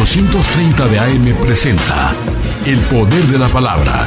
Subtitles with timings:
[0.00, 2.14] 830 de AM presenta
[2.64, 4.06] El Poder de la Palabra,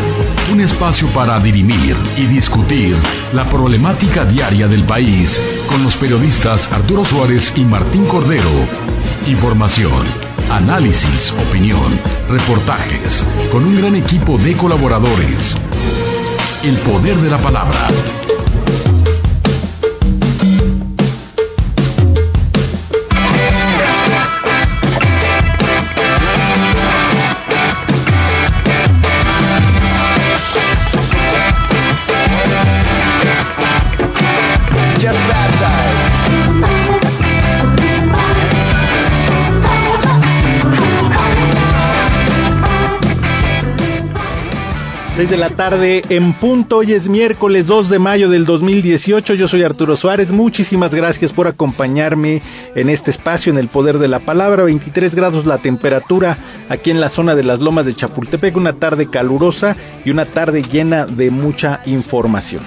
[0.51, 2.95] un espacio para dirimir y discutir
[3.31, 8.49] la problemática diaria del país con los periodistas Arturo Suárez y Martín Cordero.
[9.27, 10.03] Información,
[10.51, 11.91] análisis, opinión,
[12.27, 15.55] reportajes, con un gran equipo de colaboradores.
[16.63, 17.87] El Poder de la Palabra
[45.15, 46.77] 6 de la tarde en punto.
[46.77, 49.35] Hoy es miércoles 2 de mayo del 2018.
[49.35, 50.31] Yo soy Arturo Suárez.
[50.31, 52.41] Muchísimas gracias por acompañarme
[52.73, 54.63] en este espacio en el poder de la palabra.
[54.63, 58.57] 23 grados la temperatura aquí en la zona de las lomas de Chapultepec.
[58.57, 62.63] Una tarde calurosa y una tarde llena de mucha información.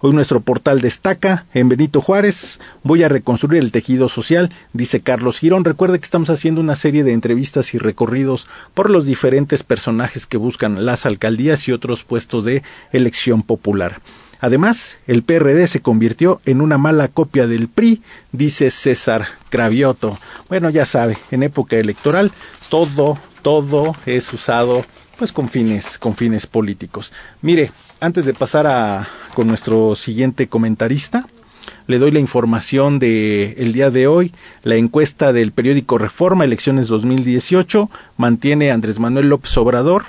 [0.00, 5.40] Hoy nuestro portal destaca en Benito Juárez, voy a reconstruir el tejido social, dice Carlos
[5.40, 5.64] Girón.
[5.64, 10.36] Recuerde que estamos haciendo una serie de entrevistas y recorridos por los diferentes personajes que
[10.36, 14.00] buscan las alcaldías y otros puestos de elección popular.
[14.40, 18.02] Además, el PRD se convirtió en una mala copia del PRI,
[18.32, 20.18] dice César Cravioto.
[20.48, 22.32] Bueno, ya sabe, en época electoral
[22.68, 24.84] todo, todo es usado
[25.18, 27.12] pues con fines, con fines políticos.
[27.42, 27.70] Mire,
[28.00, 31.26] antes de pasar a, con nuestro siguiente comentarista,
[31.86, 34.32] le doy la información de el día de hoy.
[34.62, 40.04] La encuesta del periódico Reforma Elecciones 2018 mantiene Andrés Manuel López Obrador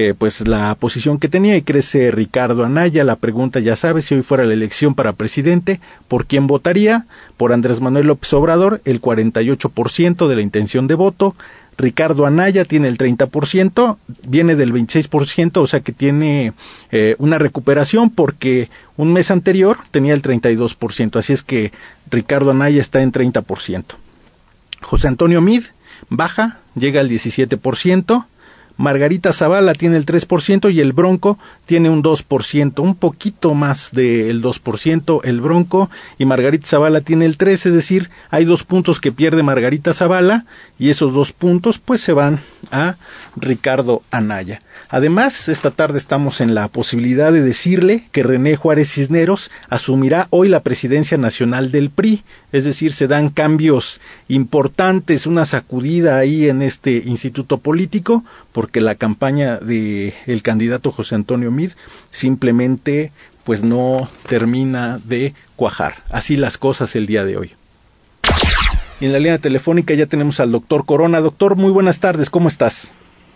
[0.00, 3.02] eh, pues la posición que tenía y crece Ricardo Anaya.
[3.02, 7.06] La pregunta ya sabe si hoy fuera la elección para presidente, ¿por quién votaría?
[7.36, 11.34] Por Andrés Manuel López Obrador, el 48% de la intención de voto.
[11.76, 13.96] Ricardo Anaya tiene el 30%,
[14.28, 16.52] viene del 26%, o sea que tiene
[16.92, 21.72] eh, una recuperación porque un mes anterior tenía el 32%, así es que
[22.08, 23.84] Ricardo Anaya está en 30%.
[24.80, 25.64] José Antonio Mid
[26.08, 28.26] baja, llega al 17%.
[28.78, 34.40] Margarita Zavala tiene el 3% y el Bronco tiene un 2%, un poquito más del
[34.40, 39.10] 2% el Bronco y Margarita Zavala tiene el 3%, es decir, hay dos puntos que
[39.10, 40.46] pierde Margarita Zavala
[40.78, 42.40] y esos dos puntos pues se van
[42.70, 42.96] a
[43.36, 44.60] Ricardo Anaya.
[44.90, 50.48] Además, esta tarde estamos en la posibilidad de decirle que René Juárez Cisneros asumirá hoy
[50.48, 52.22] la presidencia nacional del PRI,
[52.52, 58.94] es decir, se dan cambios importantes, una sacudida ahí en este instituto político, porque la
[58.94, 61.72] campaña de el candidato José Antonio Mid
[62.10, 63.12] simplemente
[63.44, 65.94] pues no termina de cuajar.
[66.10, 67.52] Así las cosas el día de hoy.
[69.00, 71.20] En la línea telefónica ya tenemos al doctor Corona.
[71.20, 72.92] Doctor, muy buenas tardes, ¿cómo estás?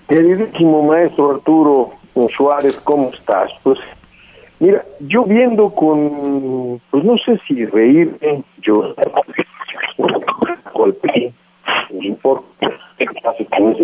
[0.08, 1.92] Queridísimo maestro Arturo
[2.36, 3.50] Suárez, ¿cómo estás?
[3.62, 3.78] Pues
[4.60, 8.94] mira, yo viendo con, pues no sé si reírme, yo
[10.74, 11.32] golpeé,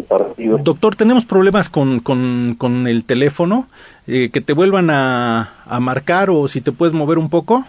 [0.09, 0.59] partido.
[0.59, 3.67] Doctor, tenemos problemas con, con, con el teléfono,
[4.07, 7.65] eh, que te vuelvan a, a marcar o si te puedes mover un poco.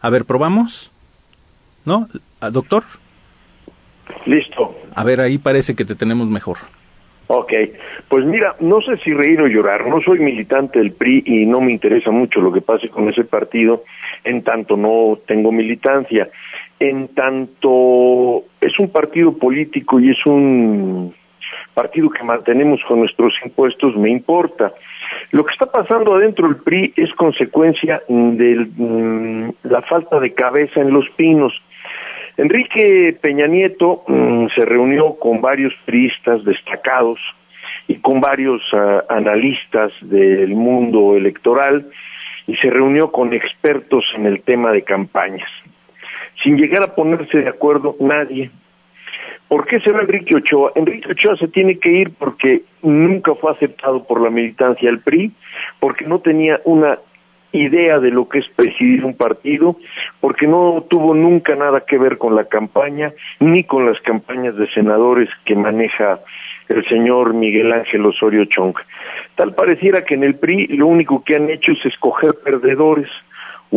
[0.00, 0.90] A ver, probamos.
[1.84, 2.08] ¿No?
[2.52, 2.82] ¿Doctor?
[4.24, 4.76] Listo.
[4.94, 6.58] A ver, ahí parece que te tenemos mejor.
[7.28, 7.52] Ok,
[8.08, 11.60] pues mira, no sé si reír o llorar, no soy militante del PRI y no
[11.60, 13.82] me interesa mucho lo que pase con ese partido,
[14.22, 16.28] en tanto no tengo militancia,
[16.78, 21.14] en tanto es un partido político y es un
[21.74, 24.72] partido que mantenemos con nuestros impuestos, me importa.
[25.30, 30.80] Lo que está pasando adentro del PRI es consecuencia de mm, la falta de cabeza
[30.80, 31.52] en los pinos.
[32.36, 37.18] Enrique Peña Nieto mm, se reunió con varios priistas destacados
[37.88, 41.88] y con varios ah, analistas del mundo electoral
[42.46, 45.48] y se reunió con expertos en el tema de campañas.
[46.42, 48.50] Sin llegar a ponerse de acuerdo nadie.
[49.48, 50.72] ¿Por qué se va Enrique Ochoa?
[50.74, 55.32] Enrique Ochoa se tiene que ir porque nunca fue aceptado por la militancia del PRI,
[55.78, 56.98] porque no tenía una
[57.52, 59.76] idea de lo que es presidir un partido,
[60.20, 64.68] porque no tuvo nunca nada que ver con la campaña, ni con las campañas de
[64.70, 66.20] senadores que maneja
[66.68, 68.74] el señor Miguel Ángel Osorio Chong.
[69.36, 73.08] Tal pareciera que en el PRI lo único que han hecho es escoger perdedores,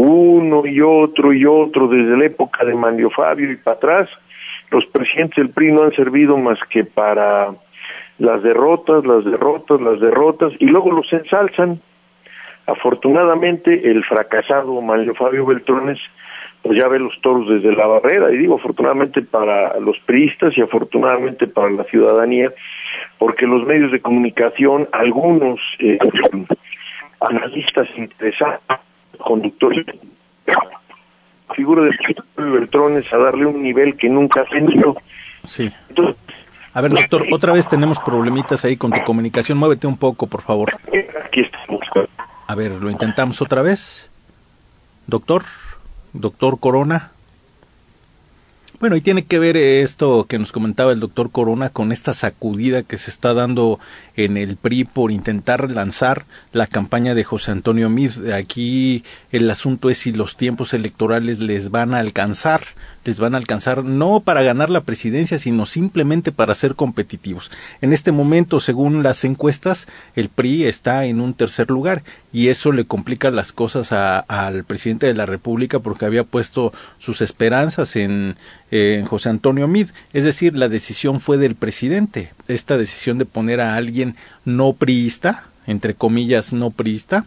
[0.02, 4.10] uno y otro y otro desde la época de Manlio Fabio y para atrás.
[4.72, 7.50] Los presidentes del PRI no han servido más que para
[8.18, 11.82] las derrotas, las derrotas, las derrotas, y luego los ensalzan.
[12.66, 16.00] Afortunadamente, el fracasado Manlio Fabio Beltrones
[16.62, 20.62] pues ya ve los toros desde la barrera, y digo afortunadamente para los priistas y
[20.62, 22.52] afortunadamente para la ciudadanía,
[23.18, 25.98] porque los medios de comunicación, algunos eh,
[27.22, 28.60] analistas interesados,
[29.18, 29.86] conductores,
[31.56, 31.92] figura de
[32.38, 34.96] Beltrones a darle un nivel que nunca ha tenido.
[35.46, 35.72] Sí.
[36.74, 39.58] a ver, doctor, otra vez tenemos problemitas ahí con tu comunicación.
[39.58, 40.74] Muévete un poco, por favor.
[41.26, 41.82] Aquí estamos.
[42.48, 44.10] A ver, lo intentamos otra vez.
[45.08, 45.44] Doctor
[46.14, 47.12] doctor Corona.
[48.80, 52.82] Bueno, y tiene que ver esto que nos comentaba el doctor Corona con esta sacudida
[52.82, 53.78] que se está dando
[54.16, 58.22] en el PRI por intentar lanzar la campaña de José Antonio Miz.
[58.34, 59.04] Aquí
[59.34, 62.62] el asunto es si los tiempos electorales les van a alcanzar
[63.10, 67.50] les van a alcanzar no para ganar la presidencia, sino simplemente para ser competitivos.
[67.82, 72.72] En este momento, según las encuestas, el PRI está en un tercer lugar y eso
[72.72, 78.36] le complica las cosas al presidente de la República porque había puesto sus esperanzas en,
[78.70, 79.88] en José Antonio Mid.
[80.14, 82.32] Es decir, la decisión fue del presidente.
[82.48, 87.26] Esta decisión de poner a alguien no priista, entre comillas, no priista,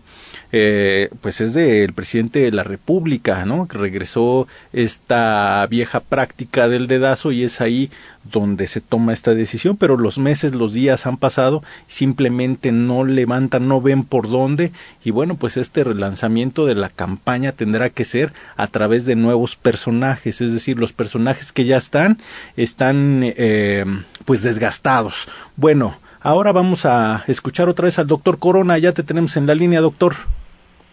[0.53, 3.67] eh, pues es del presidente de la República, ¿no?
[3.67, 7.91] Que regresó esta vieja práctica del dedazo y es ahí
[8.31, 13.67] donde se toma esta decisión, pero los meses, los días han pasado, simplemente no levantan,
[13.67, 14.73] no ven por dónde
[15.03, 19.57] y bueno, pues este relanzamiento de la campaña tendrá que ser a través de nuevos
[19.57, 22.19] personajes, es decir, los personajes que ya están
[22.57, 23.85] están eh,
[24.27, 25.29] pues desgastados.
[25.57, 29.55] Bueno, ahora vamos a escuchar otra vez al doctor Corona, ya te tenemos en la
[29.55, 30.15] línea, doctor.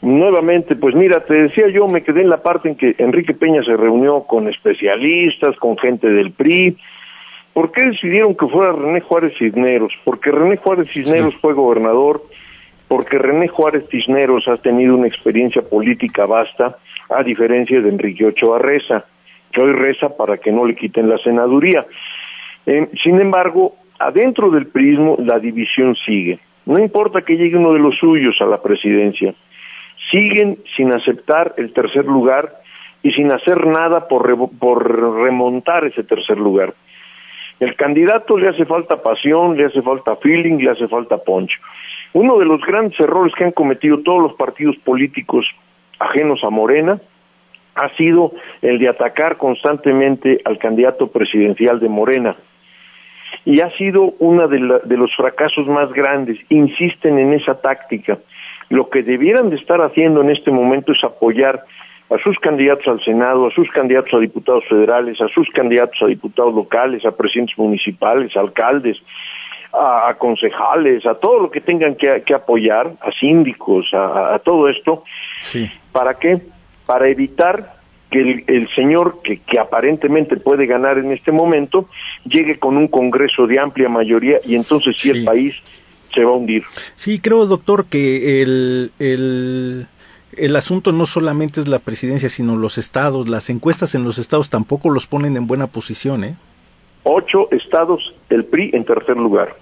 [0.02, 3.62] Nuevamente, pues mira, te decía yo, me quedé en la parte en que Enrique Peña
[3.64, 6.78] se reunió con especialistas, con gente del PRI.
[7.54, 9.92] ¿Por qué decidieron que fuera René Juárez Cisneros?
[10.06, 12.24] Porque René Juárez Cisneros fue gobernador,
[12.88, 16.78] porque René Juárez Cisneros ha tenido una experiencia política vasta,
[17.10, 19.04] a diferencia de Enrique Ochoa Reza,
[19.52, 21.86] que hoy reza para que no le quiten la senaduría.
[22.66, 26.40] Eh, sin embargo, adentro del prismo la división sigue.
[26.66, 29.34] No importa que llegue uno de los suyos a la presidencia,
[30.12, 32.60] siguen sin aceptar el tercer lugar
[33.02, 34.28] y sin hacer nada por,
[35.24, 36.74] remontar ese tercer lugar.
[37.60, 41.52] El candidato le hace falta pasión, le hace falta feeling, le hace falta punch.
[42.14, 45.46] Uno de los grandes errores que han cometido todos los partidos políticos
[46.00, 47.00] ajenos a Morena
[47.76, 52.36] ha sido el de atacar constantemente al candidato presidencial de Morena.
[53.46, 56.40] Y ha sido uno de los fracasos más grandes.
[56.50, 58.18] Insisten en esa táctica
[58.70, 61.64] lo que debieran de estar haciendo en este momento es apoyar
[62.10, 66.08] a sus candidatos al Senado, a sus candidatos a diputados federales, a sus candidatos a
[66.08, 68.98] diputados locales, a presidentes municipales, a alcaldes,
[69.74, 75.04] a, concejales, a todo lo que tengan que, apoyar, a síndicos, a, todo esto.
[75.42, 75.70] Sí.
[75.92, 76.40] ¿Para qué?
[76.86, 77.74] Para evitar
[78.10, 81.88] que el, señor que, que, aparentemente puede ganar en este momento
[82.26, 85.12] llegue con un Congreso de amplia mayoría y entonces sí.
[85.12, 85.56] el país
[86.14, 86.64] se va a hundir.
[86.96, 89.88] Sí, creo, doctor, que el, el,
[90.34, 93.28] el asunto no solamente es la presidencia, sino los estados.
[93.28, 96.36] Las encuestas en los estados tampoco los ponen en buena posición, ¿eh?
[97.04, 99.56] Ocho estados, el PRI en tercer lugar.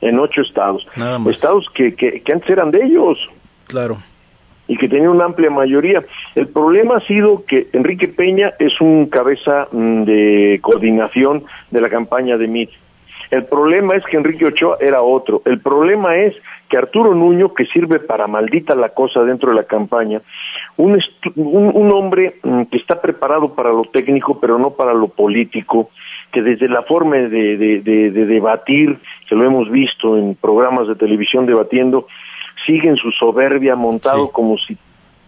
[0.00, 0.86] En ocho estados.
[0.96, 1.34] Nada más.
[1.34, 3.18] Estados que, que, que antes eran de ellos.
[3.66, 4.02] Claro.
[4.68, 6.04] Y que tenían una amplia mayoría.
[6.34, 11.88] El problema ha sido que Enrique Peña es un cabeza mm, de coordinación de la
[11.88, 12.70] campaña de MIT
[13.30, 15.42] el problema es que Enrique Ochoa era otro.
[15.44, 16.34] El problema es
[16.68, 20.20] que Arturo Nuño, que sirve para maldita la cosa dentro de la campaña,
[20.76, 21.00] un,
[21.36, 25.90] un, hombre mm, que está preparado para lo técnico, pero no para lo político,
[26.32, 31.46] que desde la forma de, de, debatir, que lo hemos visto en programas de televisión
[31.46, 32.08] debatiendo,
[32.66, 34.76] sigue en su soberbia montado como si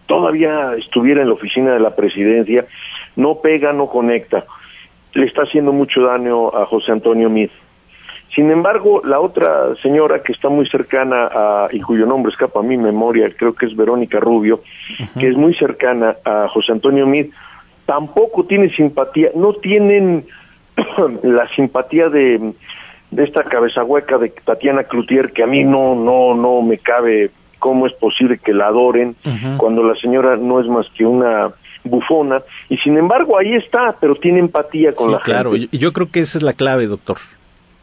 [0.05, 2.65] todavía estuviera en la oficina de la presidencia,
[3.15, 4.45] no pega, no conecta.
[5.13, 7.51] Le está haciendo mucho daño a José Antonio Miz
[8.35, 12.63] Sin embargo, la otra señora que está muy cercana a, y cuyo nombre escapa a
[12.63, 14.61] mi memoria, creo que es Verónica Rubio,
[15.19, 17.27] que es muy cercana a José Antonio Mid,
[17.85, 20.25] tampoco tiene simpatía, no tienen
[21.23, 22.53] la simpatía de,
[23.11, 27.29] de esta cabeza hueca de Tatiana Cloutier, que a mí no, no, no me cabe
[27.59, 29.15] cómo es posible que la adoren
[29.57, 31.53] cuando la señora no es más que una
[31.85, 35.51] bufona y sin embargo ahí está, pero tiene empatía con la claro.
[35.51, 35.69] gente.
[35.71, 37.17] y yo creo que esa es la clave, doctor.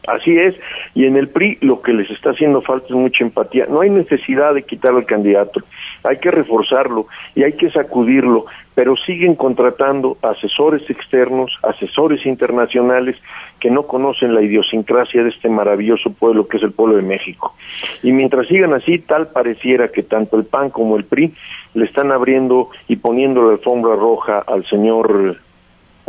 [0.07, 0.55] Así es,
[0.95, 3.67] y en el PRI lo que les está haciendo falta es mucha empatía.
[3.69, 5.61] No hay necesidad de quitar al candidato,
[6.03, 7.05] hay que reforzarlo
[7.35, 13.15] y hay que sacudirlo, pero siguen contratando asesores externos, asesores internacionales
[13.59, 17.53] que no conocen la idiosincrasia de este maravilloso pueblo que es el pueblo de México.
[18.01, 21.31] Y mientras sigan así, tal pareciera que tanto el PAN como el PRI
[21.75, 25.37] le están abriendo y poniendo la alfombra roja al señor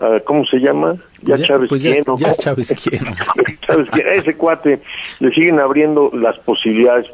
[0.02, 0.96] Uh, ¿cómo se llama?
[1.20, 4.80] Ya, pues Chávez pues ya, ya Chávez A ese cuate
[5.20, 7.06] le siguen abriendo las posibilidades.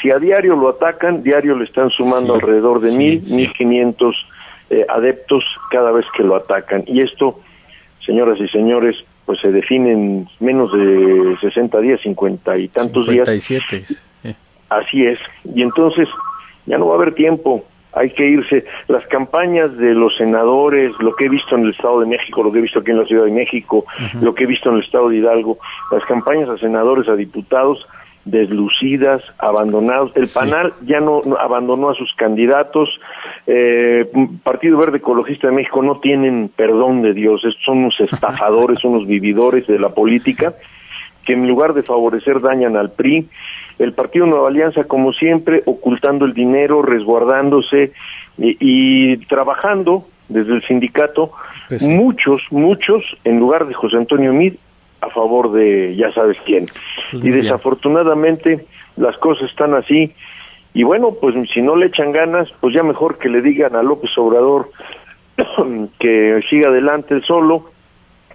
[0.00, 3.34] Si a diario lo atacan, diario le están sumando sí, alrededor de sí, mil, sí.
[3.34, 4.14] mil quinientos
[4.70, 5.42] eh, adeptos
[5.72, 6.84] cada vez que lo atacan.
[6.86, 7.40] Y esto,
[8.06, 8.94] señoras y señores,
[9.26, 13.76] pues se define en menos de 60 días, 50 y tantos 57.
[13.76, 14.04] días.
[14.22, 14.36] Sí.
[14.68, 15.18] Así es.
[15.56, 16.08] Y entonces
[16.66, 17.64] ya no va a haber tiempo
[17.98, 18.64] hay que irse.
[18.86, 22.52] Las campañas de los senadores, lo que he visto en el Estado de México, lo
[22.52, 24.20] que he visto aquí en la Ciudad de México, uh -huh.
[24.22, 25.58] lo que he visto en el Estado de Hidalgo,
[25.90, 27.86] las campañas a senadores, a diputados,
[28.24, 30.12] deslucidas, abandonados.
[30.14, 30.38] El sí.
[30.38, 32.88] PANAL ya no, no, abandonó a sus candidatos.
[33.46, 34.06] Eh,
[34.42, 37.44] Partido Verde Ecologista de México no tienen perdón de Dios.
[37.44, 40.54] Estos son unos estafadores, unos vividores de la política
[41.24, 43.28] que en lugar de favorecer dañan al PRI
[43.78, 47.92] el Partido Nueva Alianza, como siempre, ocultando el dinero, resguardándose
[48.36, 51.32] y, y trabajando desde el sindicato,
[51.68, 51.88] pues sí.
[51.88, 54.54] muchos, muchos, en lugar de José Antonio Mid,
[55.00, 56.68] a favor de ya sabes quién.
[57.10, 58.66] Pues y desafortunadamente bien.
[58.96, 60.12] las cosas están así.
[60.74, 63.82] Y bueno, pues si no le echan ganas, pues ya mejor que le digan a
[63.82, 64.70] López Obrador
[65.98, 67.70] que siga adelante solo,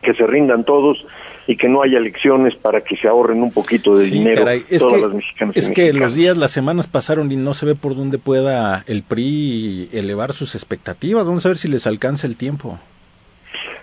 [0.01, 1.05] que se rindan todos
[1.47, 4.63] y que no haya elecciones para que se ahorren un poquito de sí, dinero caray.
[4.69, 5.57] Es todas que, las mexicanas.
[5.57, 9.03] Es que los días, las semanas pasaron y no se ve por dónde pueda el
[9.03, 11.25] PRI elevar sus expectativas.
[11.25, 12.79] Vamos a ver si les alcanza el tiempo.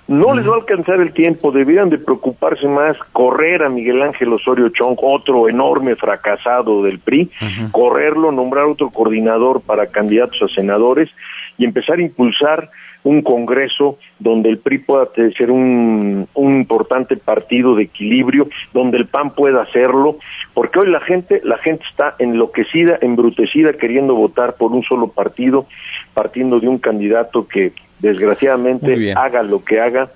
[0.09, 4.33] No les va a alcanzar el tiempo, deberían de preocuparse más, correr a Miguel Ángel
[4.33, 7.71] Osorio Chong, otro enorme fracasado del PRI, uh -huh.
[7.71, 11.11] correrlo, nombrar otro coordinador para candidatos a senadores
[11.59, 12.71] y empezar a impulsar
[13.03, 19.07] un congreso donde el PRI pueda ser un, un, importante partido de equilibrio, donde el
[19.07, 20.19] PAN pueda hacerlo,
[20.55, 25.67] porque hoy la gente, la gente está enloquecida, embrutecida, queriendo votar por un solo partido,
[26.15, 30.11] partiendo de un candidato que desgraciadamente haga lo que haga,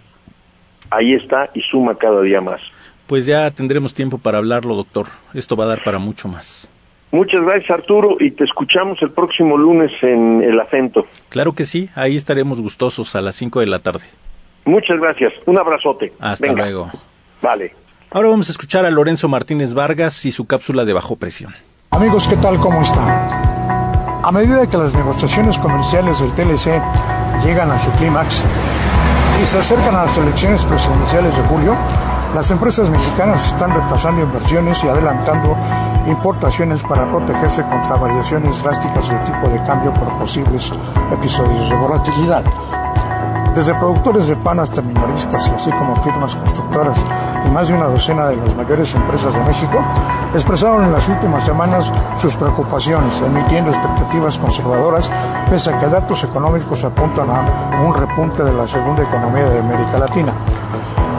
[0.91, 2.61] ahí está y suma cada día más.
[3.07, 5.09] Pues ya tendremos tiempo para hablarlo, doctor.
[5.35, 6.71] Esto va a dar para mucho más.
[7.15, 11.07] Muchas gracias Arturo y te escuchamos el próximo lunes en el acento.
[11.29, 14.07] Claro que sí, ahí estaremos gustosos a las 5 de la tarde.
[14.65, 16.13] Muchas gracias, un abrazote.
[16.19, 16.65] Hasta Venga.
[16.65, 16.91] luego.
[17.41, 17.73] Vale.
[18.11, 21.55] Ahora vamos a escuchar a Lorenzo Martínez Vargas y su cápsula de bajo presión.
[21.93, 22.59] Amigos, ¿qué tal?
[22.59, 23.07] ¿Cómo están?
[23.07, 26.83] A medida que las negociaciones comerciales del TLC
[27.45, 28.43] llegan a su clímax
[29.41, 31.77] y se acercan a las elecciones presidenciales de julio,
[32.35, 35.57] las empresas mexicanas están retrasando inversiones y adelantando
[36.07, 40.73] importaciones para protegerse contra variaciones drásticas del tipo de cambio por posibles
[41.13, 42.45] episodios de volatilidad.
[43.55, 46.99] Desde productores de pan hasta minoristas, así como firmas constructoras
[47.47, 49.79] y más de una docena de las mayores empresas de México,
[50.35, 55.09] expresaron en las últimas semanas sus preocupaciones, emitiendo expectativas conservadoras,
[55.49, 59.99] pese a que datos económicos apuntan a un repunte de la segunda economía de América
[59.99, 60.33] Latina.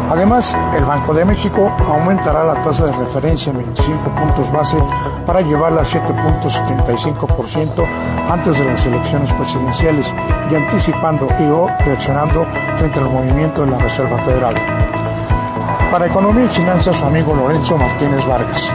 [0.09, 4.77] Además, el Banco de México aumentará la tasa de referencia en 25 puntos base
[5.25, 7.85] para llevarla a 7.75%
[8.29, 10.13] antes de las elecciones presidenciales
[10.51, 12.45] y anticipando y o reaccionando
[12.75, 14.53] frente al movimiento de la Reserva Federal.
[15.91, 18.71] Para Economía y Finanzas, su amigo Lorenzo Martínez Vargas.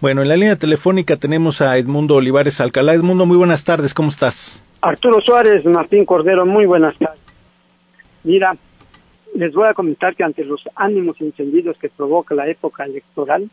[0.00, 2.94] Bueno, en la línea telefónica tenemos a Edmundo Olivares Alcalá.
[2.94, 4.62] Edmundo, muy buenas tardes, ¿cómo estás?
[4.80, 7.19] Arturo Suárez, Martín Cordero, muy buenas tardes.
[8.24, 8.56] Mira,
[9.34, 13.48] les voy a comentar que ante los ánimos encendidos que provoca la época electoral,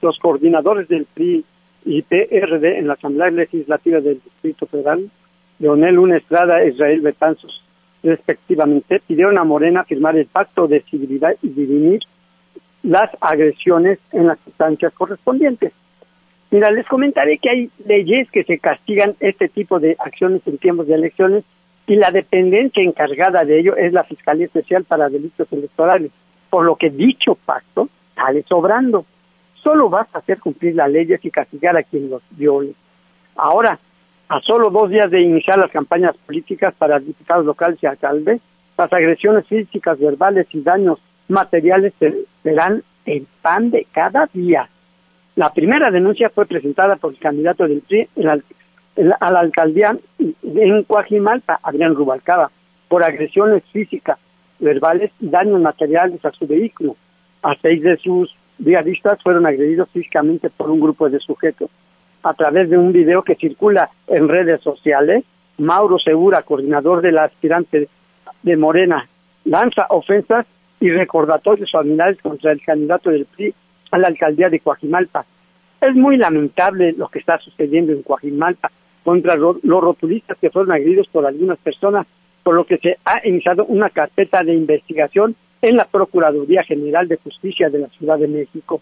[0.00, 1.44] los coordinadores del PRI
[1.84, 5.10] y PRD en la Asamblea Legislativa del Distrito Federal,
[5.58, 7.62] Leonel Luna Estrada e Israel Betanzos,
[8.02, 12.00] respectivamente, pidieron a Morena firmar el pacto de civilidad y dirimir
[12.82, 15.72] las agresiones en las instancias correspondientes.
[16.50, 20.86] Mira, les comentaré que hay leyes que se castigan este tipo de acciones en tiempos
[20.86, 21.44] de elecciones
[21.86, 26.10] y la dependencia encargada de ello es la Fiscalía Especial para Delitos Electorales.
[26.50, 29.06] por lo que dicho pacto sale sobrando.
[29.54, 32.74] Solo basta hacer cumplir las leyes y castigar a quien los viole.
[33.36, 33.78] Ahora,
[34.28, 38.42] a solo dos días de iniciar las campañas políticas para diputados locales y alcaldes,
[38.76, 40.98] las agresiones físicas, verbales y daños
[41.28, 41.94] materiales
[42.42, 44.68] serán el pan de cada día.
[45.36, 48.08] La primera denuncia fue presentada por el candidato del PRI
[48.96, 52.50] a la alcaldía en Coajimalpa, Adrián Rubalcaba,
[52.88, 54.18] por agresiones físicas,
[54.58, 56.96] verbales y daños materiales a su vehículo.
[57.42, 61.70] A seis de sus brigadistas fueron agredidos físicamente por un grupo de sujetos.
[62.22, 65.24] A través de un video que circula en redes sociales,
[65.58, 67.88] Mauro Segura, coordinador de la aspirante
[68.42, 69.08] de Morena,
[69.44, 70.46] lanza ofensas
[70.80, 73.54] y recordatorios familiares contra el candidato del PRI
[73.90, 75.24] a la alcaldía de Coajimalpa.
[75.80, 78.70] Es muy lamentable lo que está sucediendo en Coajimalpa
[79.04, 82.06] contra los rotulistas que fueron agredidos por algunas personas,
[82.42, 87.16] por lo que se ha iniciado una carpeta de investigación en la Procuraduría General de
[87.16, 88.80] Justicia de la Ciudad de México.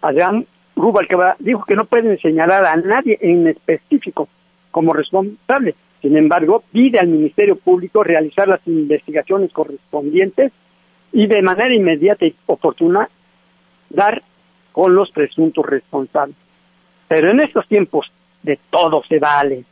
[0.00, 4.28] Adrián Rubalcaba dijo que no pueden señalar a nadie en específico
[4.70, 5.74] como responsable.
[6.02, 10.52] Sin embargo, pide al Ministerio Público realizar las investigaciones correspondientes
[11.12, 13.08] y de manera inmediata y oportuna
[13.88, 14.22] dar
[14.72, 16.36] con los presuntos responsables.
[17.06, 18.10] Pero en estos tiempos
[18.44, 19.64] de todo se vale.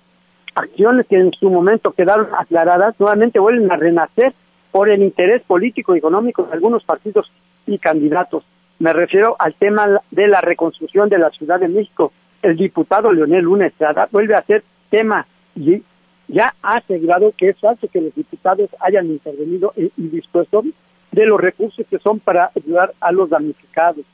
[0.55, 4.33] Acciones que en su momento quedaron aclaradas nuevamente vuelven a renacer
[4.71, 7.31] por el interés político y económico de algunos partidos
[7.67, 8.45] y candidatos.
[8.79, 12.13] Me refiero al tema de la reconstrucción de la Ciudad de México.
[12.43, 15.83] El diputado Leonel Luna Estrada vuelve a ser tema y
[16.27, 20.65] ya ha asegurado que es falso que los diputados hayan intervenido y dispuesto
[21.13, 24.05] de los recursos que son para ayudar a los damnificados.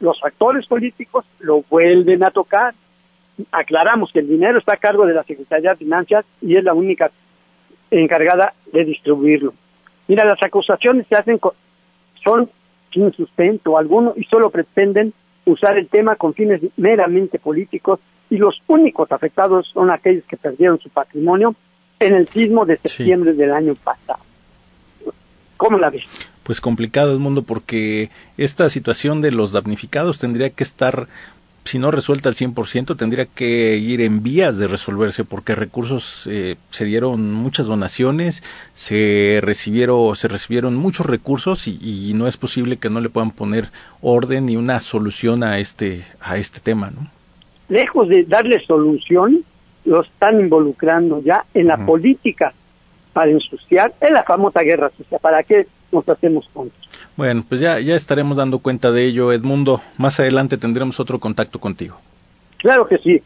[0.00, 2.74] Los actores políticos lo vuelven a tocar
[3.50, 6.74] aclaramos que el dinero está a cargo de la Secretaría de Finanzas y es la
[6.74, 7.10] única
[7.90, 9.54] encargada de distribuirlo.
[10.08, 11.38] Mira, las acusaciones se hacen
[12.22, 12.50] son
[12.92, 15.12] sin sustento alguno y solo pretenden
[15.44, 20.78] usar el tema con fines meramente políticos y los únicos afectados son aquellos que perdieron
[20.78, 21.54] su patrimonio
[21.98, 24.20] en el sismo de septiembre del año pasado.
[25.56, 26.04] ¿Cómo la ves?
[26.42, 31.06] Pues complicado el mundo porque esta situación de los damnificados tendría que estar
[31.64, 36.56] si no resuelta al 100%, tendría que ir en vías de resolverse porque recursos eh,
[36.70, 38.42] se dieron muchas donaciones,
[38.74, 43.70] se recibieron se recibieron muchos recursos y, no es posible que no le puedan poner
[44.00, 47.08] orden ni una solución a este a este tema, ¿no?
[47.68, 49.44] Lejos de darle solución,
[49.84, 52.52] lo están involucrando ya en la política
[53.12, 55.20] para ensuciar, en la famosa guerra social.
[55.20, 56.78] ¿Para qué nos hacemos juntos?
[57.16, 59.82] Bueno, pues ya, ya estaremos dando cuenta de ello, Edmundo.
[59.98, 61.98] Más adelante tendremos otro contacto contigo.
[62.58, 63.22] Claro que sí.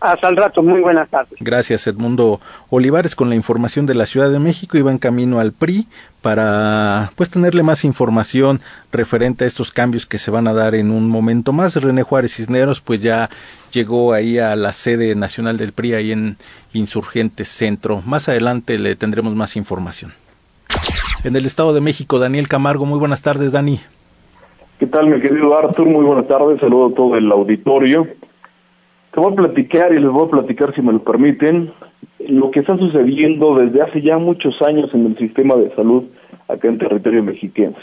[0.00, 1.38] Hasta el rato, muy buenas tardes.
[1.40, 4.76] Gracias, Edmundo Olivares, con la información de la Ciudad de México.
[4.76, 5.86] Iba en camino al PRI
[6.20, 8.60] para pues tenerle más información
[8.92, 11.76] referente a estos cambios que se van a dar en un momento más.
[11.76, 13.30] René Juárez Cisneros pues ya
[13.72, 16.36] llegó ahí a la sede nacional del PRI ahí en
[16.72, 18.02] Insurgentes Centro.
[18.04, 20.12] Más adelante le tendremos más información
[21.24, 22.18] en el Estado de México.
[22.18, 23.80] Daniel Camargo, muy buenas tardes, Dani.
[24.78, 25.86] ¿Qué tal, mi querido Artur?
[25.86, 28.06] Muy buenas tardes, saludo a todo el auditorio.
[29.12, 31.70] Te voy a platicar y les voy a platicar, si me lo permiten,
[32.28, 36.04] lo que está sucediendo desde hace ya muchos años en el sistema de salud
[36.48, 37.78] acá en territorio mexiquense.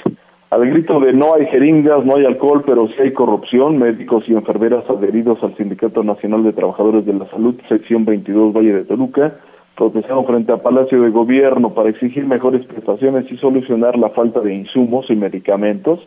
[0.49, 4.33] Al grito de no hay jeringas, no hay alcohol, pero sí hay corrupción, médicos y
[4.33, 9.35] enfermeras adheridos al Sindicato Nacional de Trabajadores de la Salud, sección 22 Valle de Toluca,
[9.77, 14.55] protestaron frente al Palacio de Gobierno para exigir mejores prestaciones y solucionar la falta de
[14.55, 15.99] insumos y medicamentos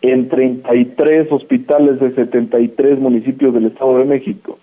[0.00, 4.58] en 33 hospitales de 73 municipios del Estado de México.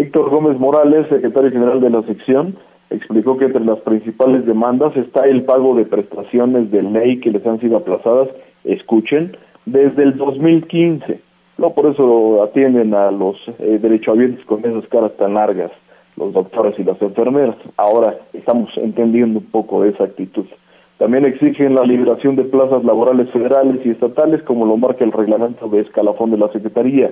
[0.00, 2.56] Héctor Gómez Morales, secretario general de la sección,
[2.88, 7.46] explicó que entre las principales demandas está el pago de prestaciones de ley que les
[7.46, 8.28] han sido aplazadas,
[8.64, 9.36] escuchen,
[9.66, 11.20] desde el 2015.
[11.58, 15.70] No por eso atienden a los eh, derechohabientes con esas caras tan largas
[16.16, 17.56] los doctores y las enfermeras.
[17.76, 20.46] Ahora estamos entendiendo un poco esa actitud.
[20.96, 25.68] También exigen la liberación de plazas laborales federales y estatales, como lo marca el reglamento
[25.68, 27.10] de escalafón de la Secretaría.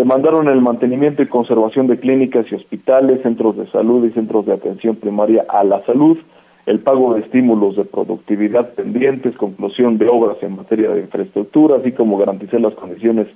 [0.00, 4.54] Demandaron el mantenimiento y conservación de clínicas y hospitales, centros de salud y centros de
[4.54, 6.16] atención primaria a la salud,
[6.64, 11.92] el pago de estímulos de productividad pendientes, conclusión de obras en materia de infraestructura, así
[11.92, 13.26] como garantizar las condiciones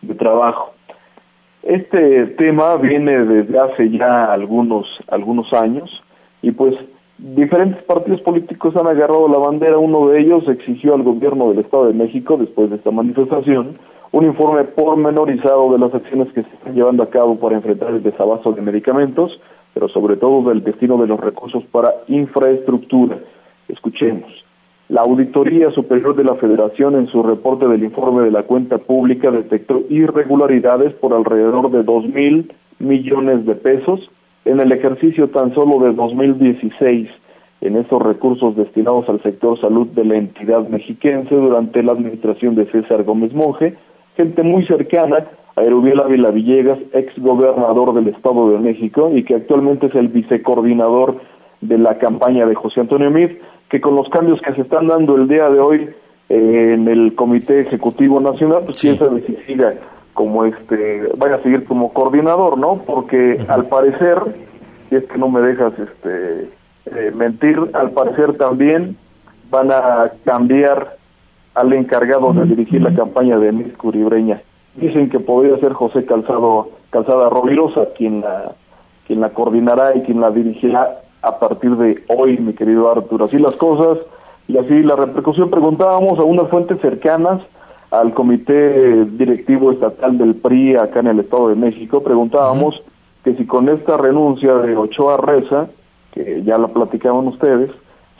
[0.00, 0.74] de trabajo.
[1.64, 5.90] Este tema viene desde hace ya algunos, algunos años
[6.40, 6.76] y pues
[7.18, 9.76] diferentes partidos políticos han agarrado la bandera.
[9.76, 13.76] Uno de ellos exigió al gobierno del Estado de México, después de esta manifestación,
[14.12, 18.02] un informe pormenorizado de las acciones que se están llevando a cabo para enfrentar el
[18.02, 19.40] desabasto de medicamentos,
[19.72, 23.18] pero sobre todo del destino de los recursos para infraestructura.
[23.68, 24.30] Escuchemos.
[24.90, 29.30] La Auditoría Superior de la Federación en su reporte del informe de la cuenta pública
[29.30, 34.10] detectó irregularidades por alrededor de dos mil millones de pesos
[34.44, 37.08] en el ejercicio tan solo de 2016
[37.62, 42.66] en estos recursos destinados al sector salud de la entidad mexiquense durante la administración de
[42.66, 43.76] César Gómez Monje,
[44.16, 49.34] gente muy cercana a Erubiel Ávila Villegas, ex gobernador del Estado de México y que
[49.34, 51.20] actualmente es el vicecoordinador
[51.60, 55.16] de la campaña de José Antonio Mir, que con los cambios que se están dando
[55.16, 55.90] el día de hoy
[56.28, 59.74] eh, en el Comité Ejecutivo Nacional, pues quién sabe si siga
[60.14, 62.82] como este, vaya a seguir como coordinador, ¿no?
[62.86, 64.18] Porque al parecer,
[64.88, 66.48] si es que no me dejas este
[66.86, 68.96] eh, mentir, al parecer también
[69.50, 70.96] van a cambiar
[71.54, 74.40] al encargado de dirigir la campaña de Miss Curibreña.
[74.74, 78.52] Dicen que podría ser José Calzado, Calzada Rovirosa quien la,
[79.06, 83.26] quien la coordinará y quien la dirigirá a partir de hoy, mi querido Arturo.
[83.26, 83.98] Así las cosas
[84.48, 85.50] y así la repercusión.
[85.50, 87.40] Preguntábamos a unas fuentes cercanas
[87.92, 92.82] al Comité Directivo Estatal del PRI acá en el Estado de México, preguntábamos
[93.22, 95.68] que si con esta renuncia de Ochoa Reza,
[96.12, 97.70] que ya la platicaban ustedes,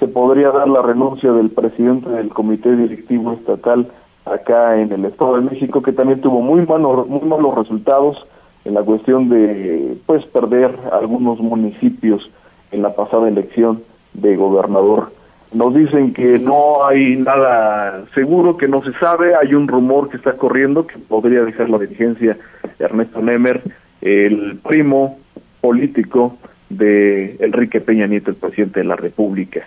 [0.03, 3.87] se podría dar la renuncia del presidente del Comité Directivo Estatal
[4.25, 8.27] acá en el Estado de México, que también tuvo muy malos, muy malos resultados
[8.65, 12.29] en la cuestión de pues perder algunos municipios
[12.73, 15.13] en la pasada elección de gobernador.
[15.53, 20.17] Nos dicen que no hay nada seguro, que no se sabe, hay un rumor que
[20.17, 22.37] está corriendo que podría dejar la dirigencia
[22.81, 23.63] Ernesto Nemer,
[24.01, 25.19] el primo
[25.61, 26.39] político
[26.71, 29.65] de Enrique Peña Nieto, el presidente de la República.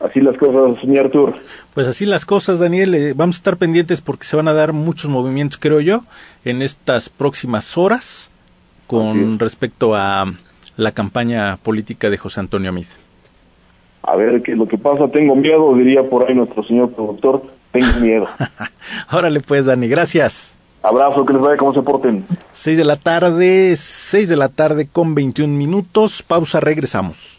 [0.00, 1.34] Así las cosas, señor Artur.
[1.74, 2.94] Pues así las cosas, Daniel.
[2.94, 6.04] Eh, vamos a estar pendientes porque se van a dar muchos movimientos, creo yo,
[6.44, 8.30] en estas próximas horas
[8.86, 10.32] con respecto a
[10.76, 12.86] la campaña política de José Antonio Amid.
[14.02, 15.08] A ver qué es lo que pasa.
[15.08, 17.42] Tengo miedo, diría por ahí nuestro señor productor.
[17.72, 18.28] Tengo miedo.
[19.10, 19.88] Órale pues, Dani.
[19.88, 20.58] Gracias.
[20.82, 22.26] Abrazo, que les vaya como se porten.
[22.52, 26.22] Seis de la tarde, seis de la tarde con 21 minutos.
[26.22, 27.33] Pausa, regresamos.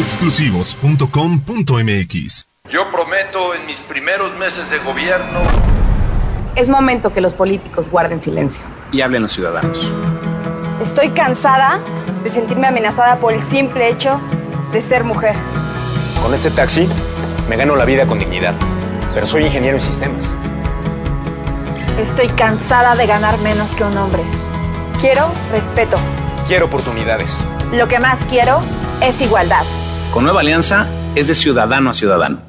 [2.72, 5.40] Yo prometo en mis primeros meses de gobierno.
[6.56, 8.64] Es momento que los políticos guarden silencio.
[8.92, 9.92] Y hablen los ciudadanos.
[10.82, 11.80] Estoy cansada
[12.24, 14.20] de sentirme amenazada por el simple hecho
[14.72, 15.36] de ser mujer.
[16.22, 16.88] Con este taxi
[17.50, 18.56] me gano la vida con dignidad,
[19.14, 20.36] pero soy ingeniero en sistemas.
[22.00, 24.24] Estoy cansada de ganar menos que un hombre.
[25.02, 25.98] Quiero respeto.
[26.48, 27.44] Quiero oportunidades.
[27.74, 28.62] Lo que más quiero
[29.02, 29.66] es igualdad.
[30.14, 32.49] Con Nueva Alianza es de ciudadano a ciudadano.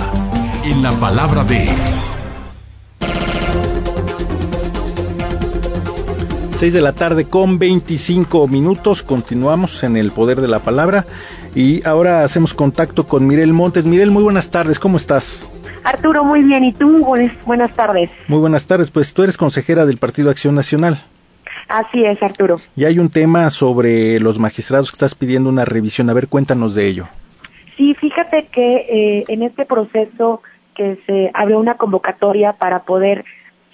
[0.62, 1.68] en la palabra de...
[6.58, 11.04] 6 de la tarde con 25 minutos, continuamos en El Poder de la Palabra.
[11.54, 13.86] Y ahora hacemos contacto con Mirel Montes.
[13.86, 15.48] Mirel, muy buenas tardes, ¿cómo estás?
[15.84, 16.64] Arturo, muy bien.
[16.64, 17.06] ¿Y tú?
[17.46, 18.10] Buenas tardes.
[18.26, 18.90] Muy buenas tardes.
[18.90, 20.98] Pues tú eres consejera del Partido Acción Nacional.
[21.68, 22.60] Así es, Arturo.
[22.74, 26.10] Y hay un tema sobre los magistrados que estás pidiendo una revisión.
[26.10, 27.04] A ver, cuéntanos de ello.
[27.76, 30.42] Sí, fíjate que eh, en este proceso
[30.74, 33.24] que se abrió una convocatoria para poder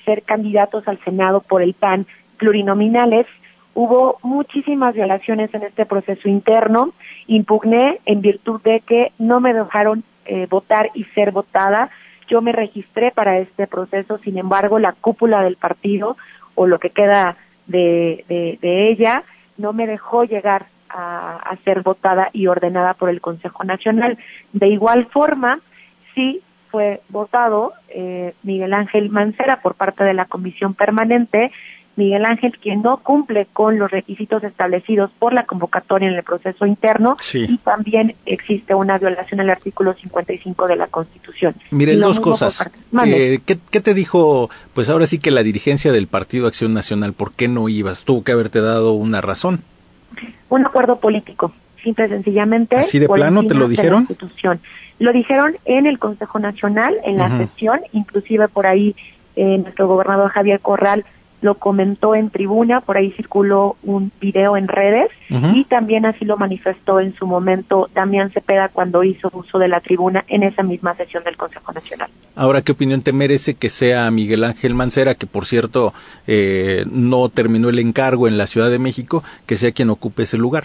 [0.04, 2.06] ser candidatos al Senado por el PAN
[2.38, 3.26] plurinominales,
[3.74, 6.92] hubo muchísimas violaciones en este proceso interno.
[7.26, 11.90] Impugné en virtud de que no me dejaron eh, votar y ser votada.
[12.28, 16.16] Yo me registré para este proceso, sin embargo, la cúpula del partido
[16.54, 19.24] o lo que queda de, de, ella
[19.56, 24.16] no me dejó llegar a, ser votada y ordenada por el Consejo Nacional.
[24.52, 25.60] De igual forma,
[26.14, 31.52] sí fue votado eh, Miguel Ángel Mancera por parte de la Comisión Permanente
[31.96, 36.66] Miguel Ángel, quien no cumple con los requisitos establecidos por la convocatoria en el proceso
[36.66, 41.54] interno y también existe una violación al artículo 55 de la Constitución.
[41.70, 42.70] Miren, dos cosas.
[43.06, 47.32] Eh, ¿qué, te dijo, pues ahora sí que la dirigencia del Partido Acción Nacional, por
[47.32, 48.04] qué no ibas?
[48.04, 49.62] Tuvo que haberte dado una razón.
[50.48, 51.52] Un acuerdo político,
[51.82, 52.76] simple y sencillamente.
[52.76, 54.08] ¿Así de plano te lo dijeron?
[54.98, 58.94] Lo dijeron en el Consejo Nacional, en la sesión, inclusive por ahí
[59.36, 61.04] eh, nuestro gobernador Javier Corral
[61.44, 66.38] lo comentó en tribuna, por ahí circuló un video en redes y también así lo
[66.38, 70.94] manifestó en su momento Damián Cepeda cuando hizo uso de la tribuna en esa misma
[70.94, 72.08] sesión del Consejo Nacional.
[72.34, 75.92] Ahora, ¿qué opinión te merece que sea Miguel Ángel Mancera, que por cierto
[76.26, 80.38] eh, no terminó el encargo en la Ciudad de México, que sea quien ocupe ese
[80.38, 80.64] lugar?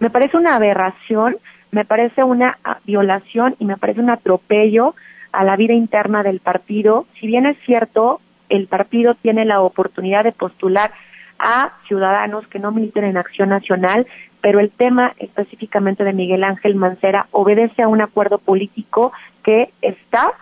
[0.00, 1.36] Me parece una aberración,
[1.70, 4.94] me parece una violación y me parece un atropello
[5.32, 7.04] a la vida interna del partido.
[7.20, 10.92] Si bien es cierto, el partido tiene la oportunidad de postular
[11.38, 14.06] a ciudadanos que no militen en acción nacional,
[14.42, 19.12] pero el tema específicamente de Miguel Ángel Mancera obedece a un acuerdo político
[19.42, 20.34] que está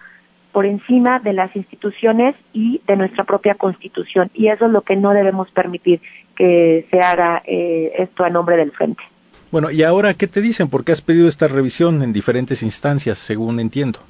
[0.52, 4.30] por encima de las instituciones y de nuestra propia constitución.
[4.34, 6.00] Y eso es lo que no debemos permitir
[6.34, 9.02] que se haga eh, esto a nombre del frente.
[9.52, 10.68] Bueno, ¿y ahora qué te dicen?
[10.68, 14.00] Porque has pedido esta revisión en diferentes instancias, según entiendo.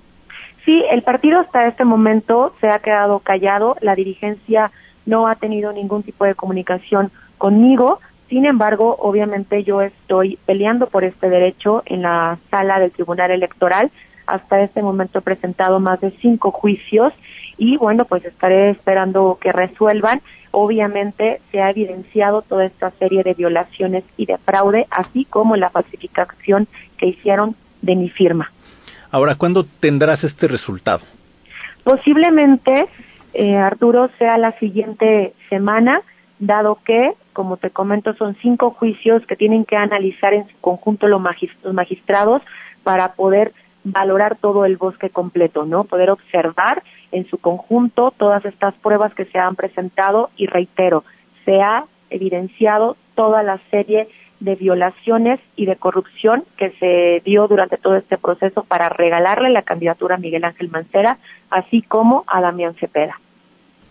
[0.70, 4.70] Sí, el partido hasta este momento se ha quedado callado, la dirigencia
[5.04, 11.02] no ha tenido ningún tipo de comunicación conmigo, sin embargo, obviamente yo estoy peleando por
[11.02, 13.90] este derecho en la sala del Tribunal Electoral.
[14.28, 17.12] Hasta este momento he presentado más de cinco juicios
[17.59, 20.22] y bueno, pues estaré esperando que resuelvan.
[20.52, 25.70] Obviamente se ha evidenciado toda esta serie de violaciones y de fraude, así como la
[25.70, 28.52] falsificación que hicieron de mi firma.
[29.12, 31.04] Ahora, ¿cuándo tendrás este resultado?
[31.82, 32.86] Posiblemente,
[33.34, 36.02] eh, Arturo, sea la siguiente semana,
[36.38, 41.08] dado que, como te comento, son cinco juicios que tienen que analizar en su conjunto
[41.08, 41.20] los,
[41.72, 42.42] magistrados
[42.84, 45.84] para poder valorar todo el bosque completo, ¿no?
[45.84, 51.04] Poder observar en su conjunto todas estas pruebas que se han presentado y reitero,
[51.44, 54.08] se ha evidenciado toda la serie
[54.40, 59.62] de violaciones y de corrupción que se dio durante todo este proceso para regalarle la
[59.62, 61.18] candidatura a Miguel Ángel Mancera,
[61.50, 63.20] así como a Damián Cepeda.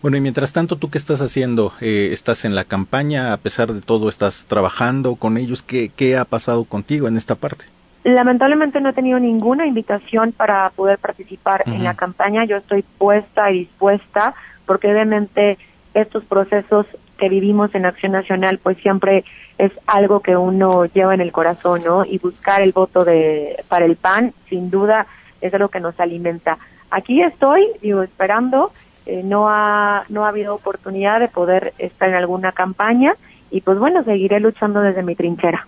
[0.02, 1.72] Bueno, y mientras tanto, ¿tú qué estás haciendo?
[1.80, 3.32] Eh, ¿Estás en la campaña?
[3.32, 5.62] A pesar de todo, ¿estás trabajando con ellos?
[5.62, 7.66] ¿Qué, qué ha pasado contigo en esta parte?
[8.02, 12.46] Lamentablemente no he tenido ninguna invitación para poder participar en la campaña.
[12.46, 14.34] Yo estoy puesta y dispuesta
[14.64, 15.58] porque obviamente
[15.92, 16.86] estos procesos
[17.20, 19.24] que vivimos en Acción Nacional pues siempre
[19.58, 22.04] es algo que uno lleva en el corazón, ¿no?
[22.04, 25.06] Y buscar el voto de para el PAN, sin duda,
[25.40, 26.58] es algo que nos alimenta.
[26.90, 28.72] Aquí estoy, digo, esperando,
[29.06, 33.14] eh, no ha no ha habido oportunidad de poder estar en alguna campaña
[33.50, 35.66] y pues bueno, seguiré luchando desde mi trinchera.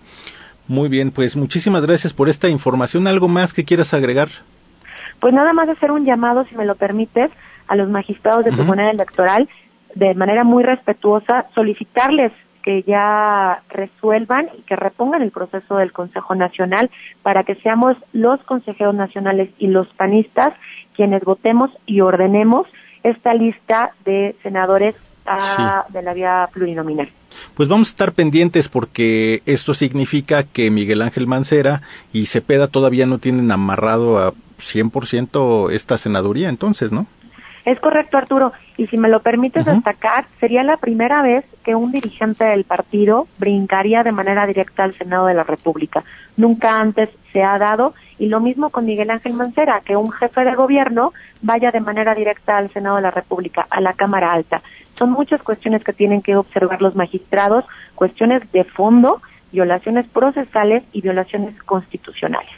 [0.67, 3.05] Muy bien, pues muchísimas gracias por esta información.
[3.07, 4.29] ¿Algo más que quieras agregar?
[5.19, 7.29] Pues nada más hacer un llamado, si me lo permites,
[7.67, 9.47] a los magistrados de Tribunal Electoral,
[9.95, 12.31] de manera muy respetuosa, solicitarles
[12.63, 16.89] que ya resuelvan y que repongan el proceso del Consejo Nacional
[17.21, 20.53] para que seamos los consejeros nacionales y los panistas
[20.95, 22.67] quienes votemos y ordenemos
[23.03, 24.95] esta lista de senadores
[25.89, 27.09] de la vía plurinominal.
[27.53, 33.05] Pues vamos a estar pendientes porque esto significa que Miguel Ángel Mancera y Cepeda todavía
[33.05, 37.07] no tienen amarrado a 100% esta senaduría, entonces, ¿no?
[37.65, 38.51] Es correcto, Arturo.
[38.75, 43.27] Y si me lo permites destacar, sería la primera vez que un dirigente del partido
[43.39, 46.03] brincaría de manera directa al Senado de la República.
[46.35, 47.93] Nunca antes se ha dado.
[48.19, 52.13] Y lo mismo con Miguel Ángel Mancera, que un jefe de gobierno vaya de manera
[52.15, 54.61] directa al Senado de la República, a la Cámara Alta.
[54.95, 59.21] Son muchas cuestiones que tienen que observar los magistrados, cuestiones de fondo,
[59.51, 62.51] violaciones procesales y violaciones constitucionales.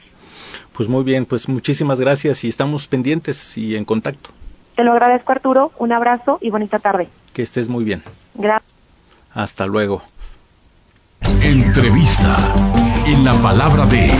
[0.73, 4.31] Pues muy bien, pues muchísimas gracias y estamos pendientes y en contacto.
[4.75, 5.71] Te lo agradezco, Arturo.
[5.77, 7.07] Un abrazo y bonita tarde.
[7.33, 8.03] Que estés muy bien.
[8.33, 8.71] Gracias.
[9.33, 10.01] Hasta luego.
[11.41, 12.37] Entrevista
[13.05, 14.11] en la palabra de...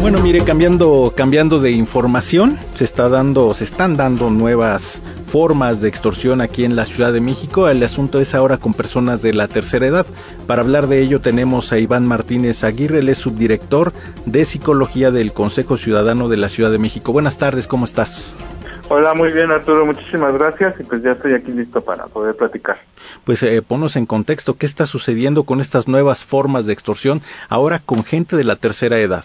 [0.00, 5.88] Bueno, mire, cambiando, cambiando de información, se está dando, se están dando nuevas formas de
[5.88, 7.68] extorsión aquí en la Ciudad de México.
[7.68, 10.06] El asunto es ahora con personas de la tercera edad.
[10.46, 13.92] Para hablar de ello tenemos a Iván Martínez Aguirre, él es subdirector
[14.24, 17.12] de psicología del Consejo Ciudadano de la Ciudad de México.
[17.12, 18.34] Buenas tardes, ¿cómo estás?
[18.88, 22.78] Hola, muy bien Arturo, muchísimas gracias y pues ya estoy aquí listo para poder platicar.
[23.24, 27.80] Pues eh, ponos en contexto, ¿qué está sucediendo con estas nuevas formas de extorsión ahora
[27.80, 29.24] con gente de la tercera edad?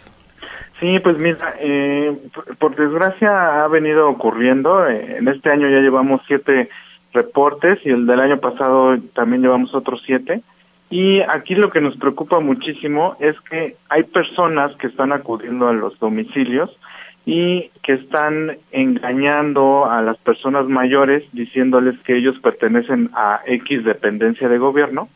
[0.80, 2.18] Sí, pues mira, eh,
[2.60, 4.88] por, desgracia ha venido ocurriendo.
[4.88, 6.70] Eh, en este año ya llevamos siete
[7.14, 10.42] reportes y el del año pasado también llevamos otros siete.
[10.90, 15.74] Y aquí lo que nos preocupa muchísimo es que hay personas que están acudiendo a
[15.74, 16.78] los domicilios
[17.26, 24.48] y que están engañando a las personas mayores diciéndoles que ellos pertenecen a X dependencia
[24.48, 25.10] de gobierno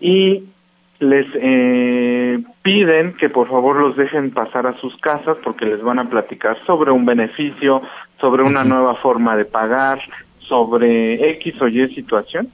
[0.00, 0.42] y
[0.98, 5.98] les eh, piden que por favor los dejen pasar a sus casas porque les van
[5.98, 7.82] a platicar sobre un beneficio,
[8.20, 10.00] sobre una nueva forma de pagar,
[10.40, 12.48] sobre X o Y situación.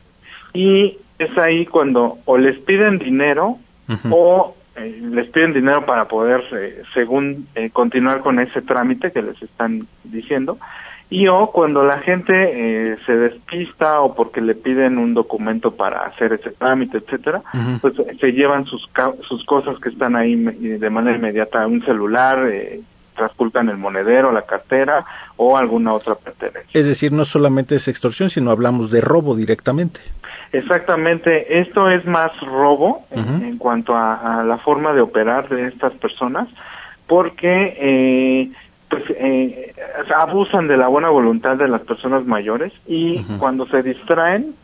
[0.55, 3.59] Y es ahí cuando o les piden dinero
[4.11, 9.23] o eh, les piden dinero para poder, eh, según, eh, continuar con ese trámite que
[9.23, 10.59] les están diciendo
[11.13, 16.07] y o cuando la gente eh, se despista o porque le piden un documento para
[16.07, 17.43] hacer ese trámite, etcétera,
[17.83, 18.89] pues se llevan sus
[19.29, 22.81] sus cosas que están ahí de manera inmediata, un celular, eh,
[23.55, 25.05] el monedero, la cartera
[25.37, 26.71] o alguna otra pertenencia.
[26.73, 30.01] Es decir, no solamente es extorsión, sino hablamos de robo directamente.
[30.51, 36.49] Exactamente, esto es más robo en, cuanto a, la forma de operar de estas personas,
[37.07, 38.51] porque eh,
[38.93, 39.75] pues eh,
[40.15, 44.55] abusan de la buena voluntad de las personas mayores y cuando se distraen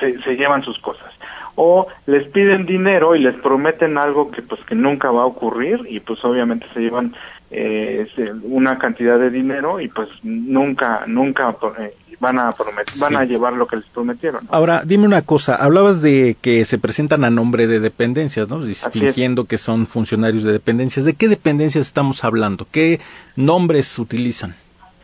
[0.00, 1.12] se, se llevan sus cosas.
[1.56, 5.80] O les piden dinero y les prometen algo que pues que nunca va a ocurrir
[5.90, 7.14] y pues obviamente se llevan
[7.50, 8.08] eh,
[8.44, 12.54] una cantidad de dinero y pues nunca nunca eh, van a
[12.98, 14.46] van a llevar lo que les prometieron.
[14.50, 18.60] Ahora, dime una cosa, hablabas de que se presentan a nombre de dependencias, ¿no?
[18.90, 21.04] Fingiendo que son funcionarios de dependencias.
[21.04, 22.66] ¿De qué dependencias estamos hablando?
[22.70, 23.00] ¿Qué
[23.36, 24.54] nombres utilizan?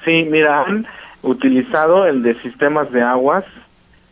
[0.05, 0.87] Sí, mira, han
[1.22, 3.44] utilizado el de sistemas de aguas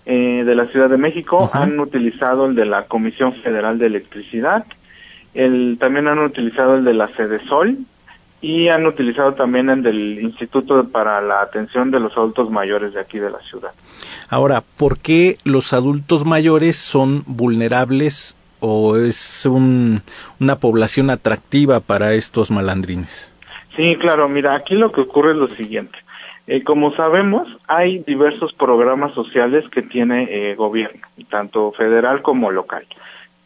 [0.06, 4.64] eh, de la Ciudad de México, han utilizado el de la Comisión Federal de Electricidad,
[5.34, 7.78] el, también han utilizado el de la Sede Sol,
[8.40, 13.00] y han utilizado también el del Instituto para la Atención de los Adultos Mayores de
[13.00, 13.72] aquí de la ciudad.
[14.28, 22.50] Ahora, ¿por qué los adultos mayores son vulnerables o es una población atractiva para estos
[22.50, 23.32] malandrines?
[23.76, 25.98] Sí, claro, mira, aquí lo que ocurre es lo siguiente.
[26.46, 32.84] Eh, como sabemos, hay diversos programas sociales que tiene eh, gobierno, tanto federal como local.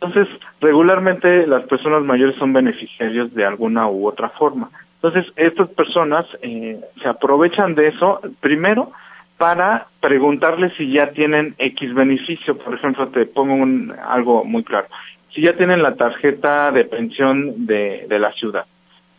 [0.00, 0.28] Entonces,
[0.61, 4.70] regularmente las personas mayores son beneficiarios de alguna u otra forma.
[5.05, 8.90] Entonces, estas personas eh, se aprovechan de eso, primero,
[9.37, 12.57] para preguntarles si ya tienen X beneficio.
[12.57, 14.87] Por ejemplo, te pongo un, algo muy claro.
[15.35, 18.64] Si ya tienen la tarjeta de pensión de, de la ciudad.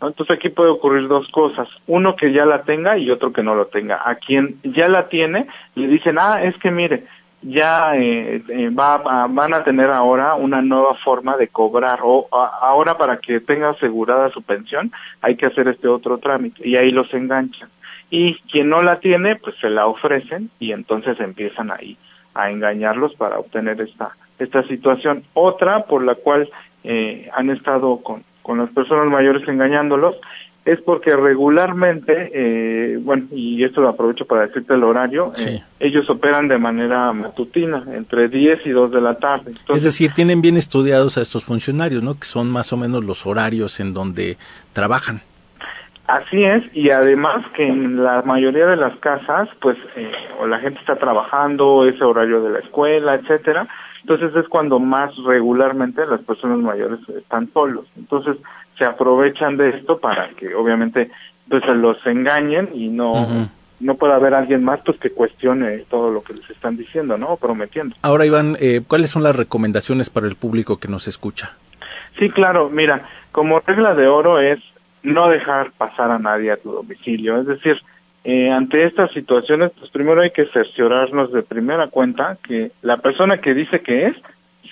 [0.01, 1.67] Entonces aquí puede ocurrir dos cosas.
[1.85, 4.01] Uno que ya la tenga y otro que no lo tenga.
[4.03, 5.45] A quien ya la tiene,
[5.75, 7.03] le dicen, ah, es que mire,
[7.45, 12.97] ya eh, eh, va, van a tener ahora una nueva forma de cobrar o ahora
[12.97, 14.91] para que tenga asegurada su pensión
[15.21, 17.69] hay que hacer este otro trámite y ahí los enganchan.
[18.09, 21.97] Y quien no la tiene pues se la ofrecen y entonces empiezan ahí
[22.33, 25.23] a engañarlos para obtener esta esta situación.
[25.33, 26.49] Otra por la cual
[26.83, 30.17] eh, han estado con con las personas mayores engañándolos,
[30.65, 36.09] es porque regularmente, eh, bueno, y esto lo aprovecho para decirte el horario, eh, ellos
[36.09, 39.53] operan de manera matutina, entre 10 y 2 de la tarde.
[39.69, 42.15] es decir, tienen bien estudiados a estos funcionarios, ¿no?
[42.15, 44.37] Que son más o menos los horarios en donde
[44.73, 45.21] trabajan.
[46.07, 50.59] Así es, y además que en la mayoría de las casas, pues, eh, o la
[50.59, 53.67] gente está trabajando, ese horario de la escuela, etcétera,
[54.01, 57.85] entonces es cuando más regularmente las personas mayores están solos.
[57.97, 58.37] Entonces
[58.77, 61.11] se aprovechan de esto para que obviamente
[61.49, 63.49] pues los engañen y no
[63.79, 67.33] no pueda haber alguien más pues que cuestione todo lo que les están diciendo, ¿no?
[67.33, 67.95] O prometiendo.
[68.01, 71.53] Ahora Iván, eh, ¿cuáles son las recomendaciones para el público que nos escucha?
[72.17, 74.59] Sí, claro, mira, como regla de oro es
[75.03, 77.81] no dejar pasar a nadie a tu domicilio, es decir,
[78.23, 83.37] eh, ante estas situaciones, pues primero hay que cerciorarnos de primera cuenta que la persona
[83.37, 84.15] que dice que es,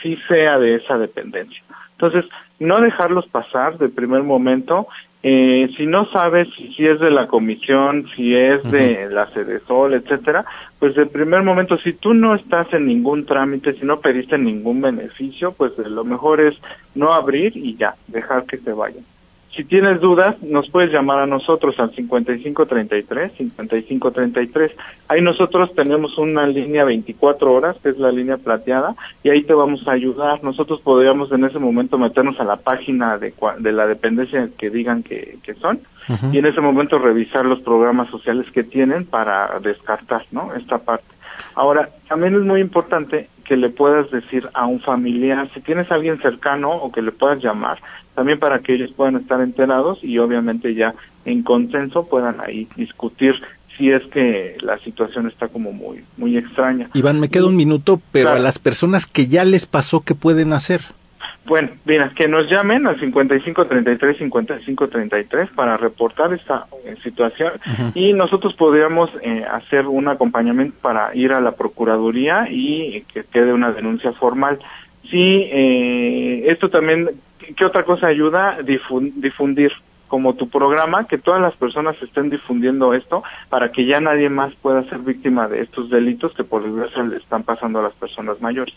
[0.02, 1.62] sí sea de esa dependencia.
[2.04, 2.30] Entonces,
[2.60, 4.88] no dejarlos pasar de primer momento.
[5.26, 9.30] Eh, si no sabes si, es de la comisión, si es de la
[9.66, 10.44] Sol, etcétera,
[10.80, 14.82] pues de primer momento, si tú no estás en ningún trámite, si no pediste ningún
[14.82, 16.56] beneficio, pues lo mejor es
[16.94, 19.06] no abrir y ya, dejar que se vayan.
[19.56, 24.76] Si tienes dudas, nos puedes llamar a nosotros al 5533, 5533.
[25.08, 29.54] Ahí nosotros tenemos una línea 24 horas, que es la línea plateada, y ahí te
[29.54, 30.44] vamos a ayudar.
[30.44, 35.04] Nosotros podríamos en ese momento meternos a la página de, de la dependencia que digan
[35.04, 35.80] que, que son,
[36.32, 40.54] y en ese momento revisar los programas sociales que tienen para descartar, ¿no?
[40.56, 41.06] Esta parte.
[41.54, 45.96] Ahora, también es muy importante que le puedas decir a un familiar, si tienes a
[45.96, 47.80] alguien cercano o que le puedas llamar,
[48.16, 50.94] también para que ellos puedan estar enterados y obviamente ya
[51.26, 53.42] en consenso puedan ahí discutir
[53.78, 56.90] si es que la situación está como muy muy extraña.
[56.94, 60.54] Iván, me queda un minuto, pero a las personas que ya les pasó, ¿qué pueden
[60.54, 60.82] hacer?
[61.46, 67.54] Bueno, mira, que nos llamen al 5533 5533 para reportar esta eh, situación
[67.94, 73.52] y nosotros podríamos eh, hacer un acompañamiento para ir a la procuraduría y que quede
[73.52, 74.60] una denuncia formal.
[75.10, 77.10] Sí, eh, esto también,
[77.58, 78.58] ¿qué otra cosa ayuda?
[78.64, 79.74] difundir
[80.08, 84.54] como tu programa, que todas las personas estén difundiendo esto para que ya nadie más
[84.62, 88.40] pueda ser víctima de estos delitos que por desgracia le están pasando a las personas
[88.40, 88.76] mayores.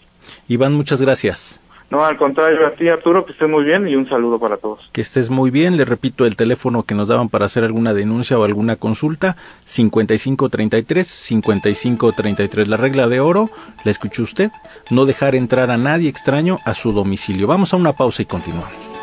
[0.49, 1.61] Iván, muchas gracias.
[1.91, 4.89] No, al contrario, a ti Arturo, que estés muy bien y un saludo para todos.
[4.93, 8.39] Que estés muy bien, le repito el teléfono que nos daban para hacer alguna denuncia
[8.39, 12.69] o alguna consulta, 5533, 5533.
[12.69, 13.51] La regla de oro,
[13.85, 14.51] la escuchó usted,
[14.91, 17.47] no dejar entrar a nadie extraño a su domicilio.
[17.47, 18.96] Vamos a una pausa y continuamos.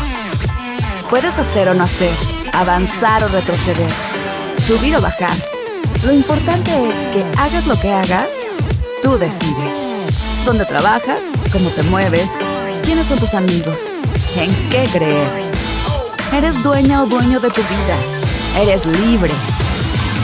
[1.11, 2.13] Puedes hacer o no hacer,
[2.53, 3.91] avanzar o retroceder,
[4.59, 5.37] subir o bajar.
[6.05, 8.29] Lo importante es que hagas lo que hagas,
[9.03, 10.45] tú decides.
[10.45, 11.21] Dónde trabajas,
[11.53, 12.29] cómo te mueves,
[12.85, 13.79] ¿Quiénes son tus amigos?
[14.37, 15.27] ¿En qué creer?
[16.37, 18.63] Eres dueña o dueño de tu vida.
[18.63, 19.33] Eres libre.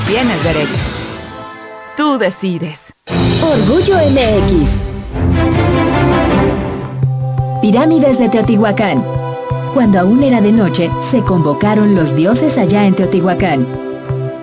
[0.07, 1.03] Tienes derechos.
[1.97, 2.93] Tú decides.
[3.43, 4.71] Orgullo MX.
[7.63, 9.03] Pirámides de Teotihuacán.
[9.73, 13.67] Cuando aún era de noche, se convocaron los dioses allá en Teotihuacán.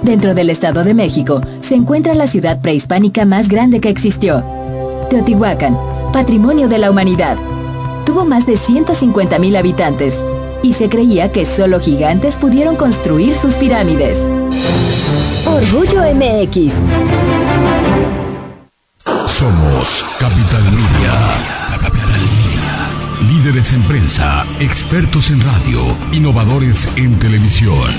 [0.01, 4.43] Dentro del Estado de México se encuentra la ciudad prehispánica más grande que existió.
[5.11, 5.77] Teotihuacán,
[6.11, 7.37] patrimonio de la humanidad
[8.17, 10.23] tuvo más de 150.000 habitantes
[10.63, 14.27] y se creía que solo gigantes pudieron construir sus pirámides.
[15.45, 16.73] Orgullo MX.
[19.27, 21.13] Somos Capital Media.
[21.79, 22.89] Capital Media.
[23.21, 27.91] Líderes líderes en prensa, expertos en radio, innovadores en televisión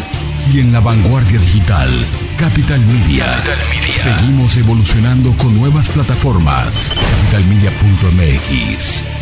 [0.53, 1.91] y en la vanguardia digital,
[2.39, 3.37] Capital Media.
[3.97, 6.91] Seguimos evolucionando con nuevas plataformas.
[6.91, 9.18] Capitalmedia.mx.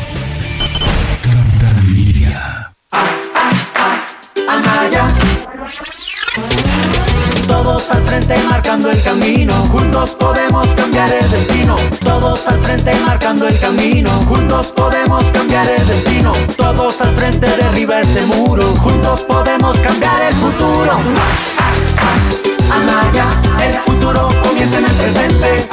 [7.49, 11.77] Todos al frente marcando el camino, juntos podemos cambiar el destino.
[12.05, 16.33] Todos al frente marcando el camino, juntos podemos cambiar el destino.
[16.59, 20.93] Todos al frente derriba ese muro, juntos podemos cambiar el futuro.
[22.71, 23.27] Anaya,
[23.67, 25.69] el futuro comienza en el presente.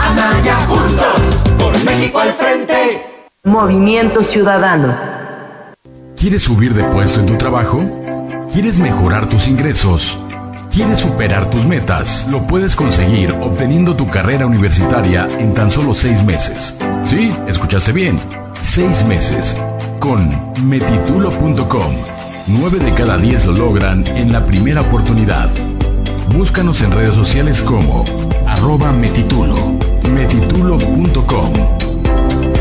[0.00, 3.04] Anaya, juntos, por México al frente.
[3.42, 4.94] Movimiento Ciudadano.
[6.20, 7.78] ¿Quieres subir de puesto en tu trabajo?
[8.52, 10.18] ¿Quieres mejorar tus ingresos?
[10.70, 12.28] ¿Quieres superar tus metas?
[12.30, 16.76] Lo puedes conseguir obteniendo tu carrera universitaria en tan solo seis meses.
[17.04, 18.20] Sí, escuchaste bien.
[18.60, 19.56] Seis meses.
[19.98, 20.28] Con
[20.68, 21.90] metitulo.com.
[22.48, 25.48] Nueve de cada diez lo logran en la primera oportunidad.
[26.36, 28.04] Búscanos en redes sociales como
[28.46, 29.56] arroba metitulo.
[30.12, 31.89] metitulo.com.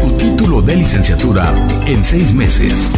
[0.10, 1.53] Tu título de licenciatura
[1.86, 2.89] en seis meses.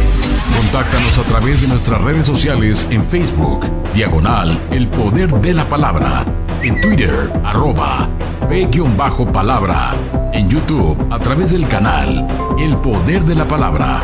[0.56, 6.24] Contáctanos a través de nuestras redes sociales en Facebook, diagonal El Poder de la Palabra,
[6.62, 8.08] en Twitter, arroba
[8.48, 9.92] P-palabra,
[10.32, 12.26] en YouTube a través del canal
[12.58, 14.00] El Poder de la Palabra.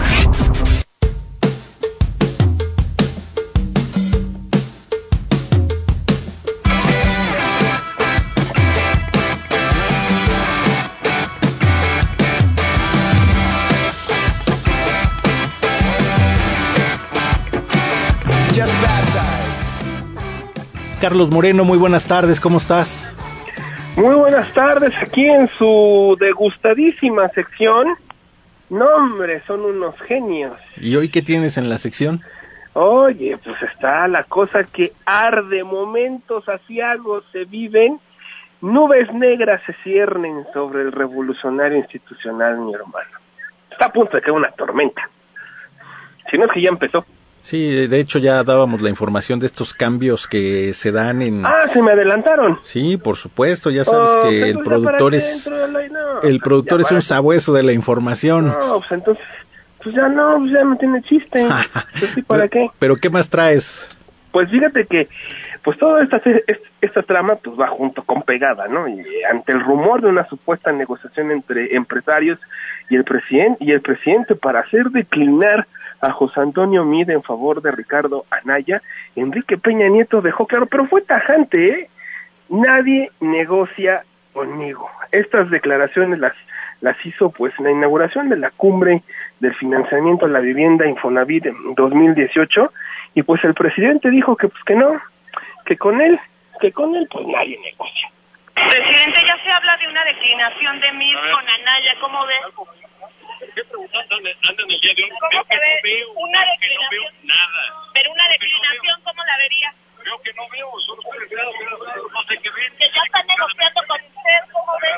[21.09, 23.17] Carlos Moreno, muy buenas tardes, ¿cómo estás?
[23.97, 27.95] Muy buenas tardes, aquí en su degustadísima sección.
[28.69, 30.53] No, hombre, son unos genios.
[30.77, 32.21] ¿Y hoy qué tienes en la sección?
[32.75, 37.99] Oye, pues está la cosa que arde, momentos asiagos se viven,
[38.61, 43.19] nubes negras se ciernen sobre el revolucionario institucional, mi hermano.
[43.71, 45.09] Está a punto de caer una tormenta.
[46.31, 47.07] Si no es que ya empezó.
[47.43, 51.47] Sí, de hecho ya dábamos la información de estos cambios que se dan en...
[51.47, 52.59] Ah, se me adelantaron.
[52.63, 55.51] Sí, por supuesto, ya sabes oh, que el productor es...
[56.23, 58.49] el productor es un sabueso de la información.
[58.49, 59.25] No, pues entonces,
[59.83, 61.47] pues ya no, pues ya no tiene chiste.
[61.99, 62.71] pues sí, ¿para qué?
[62.79, 63.89] Pero ¿qué más traes?
[64.31, 65.09] Pues fíjate que,
[65.63, 66.21] pues toda esta,
[66.81, 68.87] esta trama pues va junto con pegada, ¿no?
[68.89, 72.39] Y ante el rumor de una supuesta negociación entre empresarios
[72.91, 75.67] y el presidente y el presidente para hacer declinar
[76.01, 78.83] a José Antonio Mide en favor de Ricardo Anaya,
[79.17, 81.91] Enrique Peña Nieto dejó claro, pero fue tajante, ¿eh?
[82.49, 84.89] Nadie negocia conmigo.
[85.13, 86.35] Estas declaraciones las,
[86.81, 89.03] las hizo pues en la inauguración de la cumbre
[89.41, 92.73] del financiamiento a la vivienda Infonavit en 2018
[93.15, 95.01] y pues el presidente dijo que pues que no,
[95.67, 96.19] que con él,
[96.61, 98.09] que con él pues nadie negocia.
[98.55, 102.35] Presidente, ya se habla de una declinación de MIS con Anaya, ¿cómo ve?
[103.65, 103.79] Qué
[104.49, 105.11] andan el día de hoy?
[105.19, 105.75] ¿Cómo que ve?
[105.75, 106.79] no veo, una declinación.
[106.79, 107.63] no veo nada.
[107.95, 109.75] Pero una declinación, no ¿cómo la vería?
[110.05, 112.73] Veo que no veo, solo estoy pero no sé qué ven.
[112.79, 114.93] Que ya están negociando con usted, ¿cómo ve?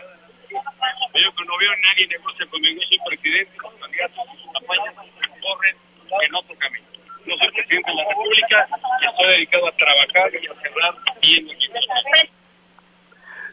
[1.14, 4.94] Veo que no veo a nadie negocia conmigo, soy presidente, los candidatos apoyan,
[5.40, 5.76] corren
[6.22, 6.86] en otro camino.
[7.26, 8.68] No soy presidente de la República
[9.00, 11.54] y estoy dedicado a trabajar y a cerrar bien mi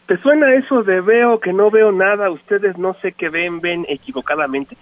[0.08, 3.86] ¿Te suena eso de veo que no veo nada, ustedes no sé qué ven, ven
[3.90, 4.78] equivocadamente?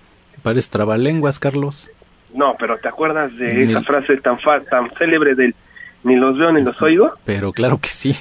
[0.46, 1.90] Pares trabalenguas, Carlos.
[2.32, 4.38] No, pero ¿te acuerdas de esa frase tan
[4.70, 5.56] tan célebre del
[6.04, 7.14] ni los veo ni los oigo?
[7.26, 8.16] Pero claro que sí.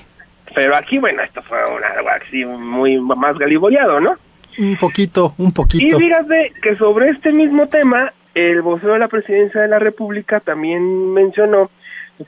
[0.55, 4.17] Pero aquí, bueno, esto fue una, algo así muy más galiboleado, ¿no?
[4.57, 5.85] Un poquito, un poquito.
[5.85, 10.41] Y fíjate que sobre este mismo tema, el vocero de la presidencia de la República
[10.41, 11.71] también mencionó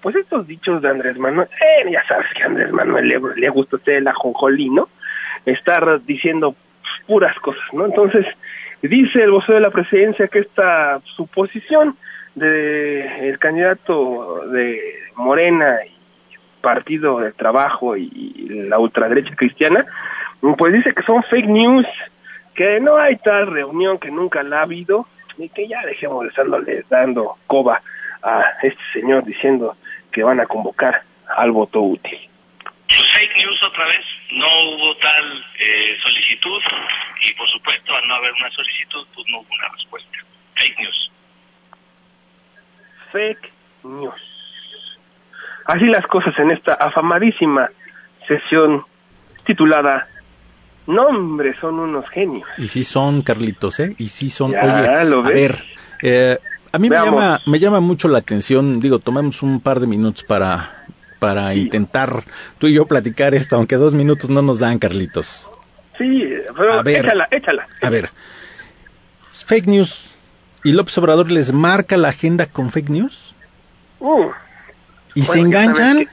[0.03, 3.49] pues estos dichos de Andrés Manuel, eh, ya sabes que a Andrés Manuel le, le
[3.49, 4.91] gusta usted el ajonjolí, ¿no?
[5.47, 6.55] Estar diciendo
[7.07, 7.87] puras cosas, ¿no?
[7.87, 8.27] Entonces,
[8.83, 11.97] dice el vocero de la presidencia que esta suposición
[12.35, 14.81] de candidato de
[15.17, 15.97] Morena y
[16.61, 19.87] Partido del Trabajo y la ultraderecha cristiana,
[20.59, 21.87] pues dice que son fake news,
[22.55, 25.07] que no hay tal reunión que nunca la ha habido
[25.39, 27.83] y que ya dejemos de estarle dando coba
[28.23, 29.77] a este señor diciendo
[30.11, 31.03] que van a convocar
[31.37, 32.19] al voto útil.
[32.89, 36.61] Fake news otra vez, no hubo tal eh, solicitud
[37.23, 40.19] y por supuesto al no haber una solicitud pues no hubo una respuesta.
[40.55, 41.13] Fake news.
[43.13, 43.53] Fake
[43.85, 44.21] news.
[45.67, 47.71] Así las cosas en esta afamadísima
[48.27, 48.85] sesión
[49.45, 50.09] titulada
[50.87, 52.49] No, hombre, son unos genios.
[52.59, 53.95] Y sí son, Carlitos, ¿eh?
[53.99, 54.53] Y sí son.
[54.53, 55.65] Ya, Oye, ¿lo a ver,
[56.03, 56.39] eh,
[56.73, 60.23] a mí me llama, me llama mucho la atención, digo, tomemos un par de minutos
[60.25, 60.85] para,
[61.27, 62.23] para intentar
[62.59, 65.51] tú y yo platicar esto, aunque dos minutos no nos dan, Carlitos.
[65.99, 66.23] Sí,
[66.57, 67.05] pero A ver.
[67.05, 67.67] échala, échala.
[67.83, 68.11] A ver,
[69.33, 70.15] fake news.
[70.63, 73.35] ¿Y López Obrador les marca la agenda con fake news?
[73.99, 74.31] Uh,
[75.15, 76.09] ¿Y se Bueno, enganchan?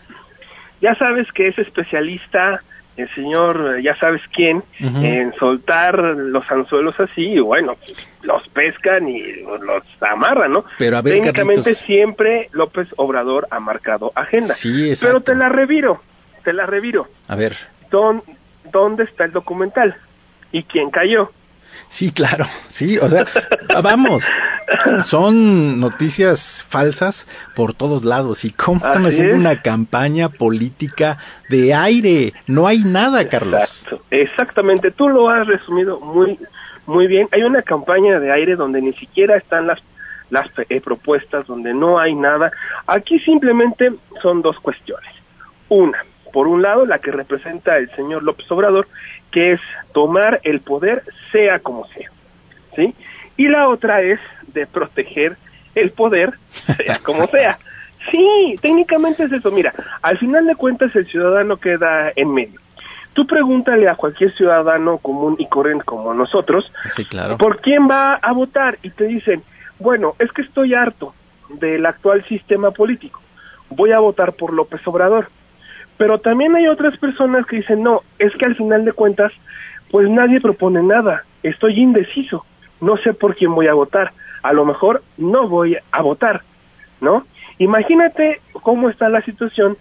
[0.81, 2.63] ya sabes que es especialista,
[2.95, 7.75] el señor, eh, ya sabes quién, en soltar los anzuelos así, y bueno,
[8.21, 10.65] los pescan y los amarran, ¿no?
[10.77, 11.85] Pero a ver, Técnicamente Carlitos.
[11.85, 14.53] siempre López Obrador ha marcado agenda.
[14.53, 14.93] Sí.
[15.01, 16.01] Pero te la reviro,
[16.43, 17.07] te la reviro.
[17.27, 17.55] A ver,
[17.89, 18.23] ¿Dón-
[18.71, 19.95] ¿Dónde está el documental?
[20.51, 21.31] ¿Y quién cayó?
[21.93, 23.25] Sí, claro, sí, o sea,
[23.83, 24.27] vamos,
[25.03, 29.39] son noticias falsas por todos lados y cómo están Así haciendo es.
[29.39, 31.19] una campaña política
[31.49, 33.61] de aire, no hay nada, Carlos.
[33.61, 36.39] Exacto, exactamente, tú lo has resumido muy
[36.85, 37.29] muy bien.
[37.31, 39.79] Hay una campaña de aire donde ni siquiera están las
[40.29, 42.51] las eh, propuestas, donde no hay nada.
[42.87, 45.09] Aquí simplemente son dos cuestiones.
[45.69, 48.87] Una, por un lado, la que representa el señor López Obrador,
[49.31, 49.61] que es
[49.93, 52.09] tomar el poder sea como sea,
[52.75, 52.93] ¿sí?
[53.37, 55.37] Y la otra es de proteger
[55.75, 56.33] el poder
[56.77, 57.57] sea como sea.
[58.11, 59.49] Sí, técnicamente es eso.
[59.51, 62.59] Mira, al final de cuentas el ciudadano queda en medio.
[63.13, 67.37] Tú pregúntale a cualquier ciudadano común y corriente como nosotros, Sí, claro.
[67.37, 68.79] ¿por quién va a votar?
[68.81, 69.43] Y te dicen,
[69.77, 71.13] bueno, es que estoy harto
[71.49, 73.21] del actual sistema político,
[73.69, 75.29] voy a votar por López Obrador.
[75.97, 79.31] Pero también hay otras personas que dicen, no, es que al final de cuentas,
[79.91, 82.45] pues nadie propone nada, estoy indeciso,
[82.81, 86.41] no sé por quién voy a votar, a lo mejor no voy a votar,
[86.99, 87.25] ¿no?
[87.59, 89.77] Imagínate cómo está la situación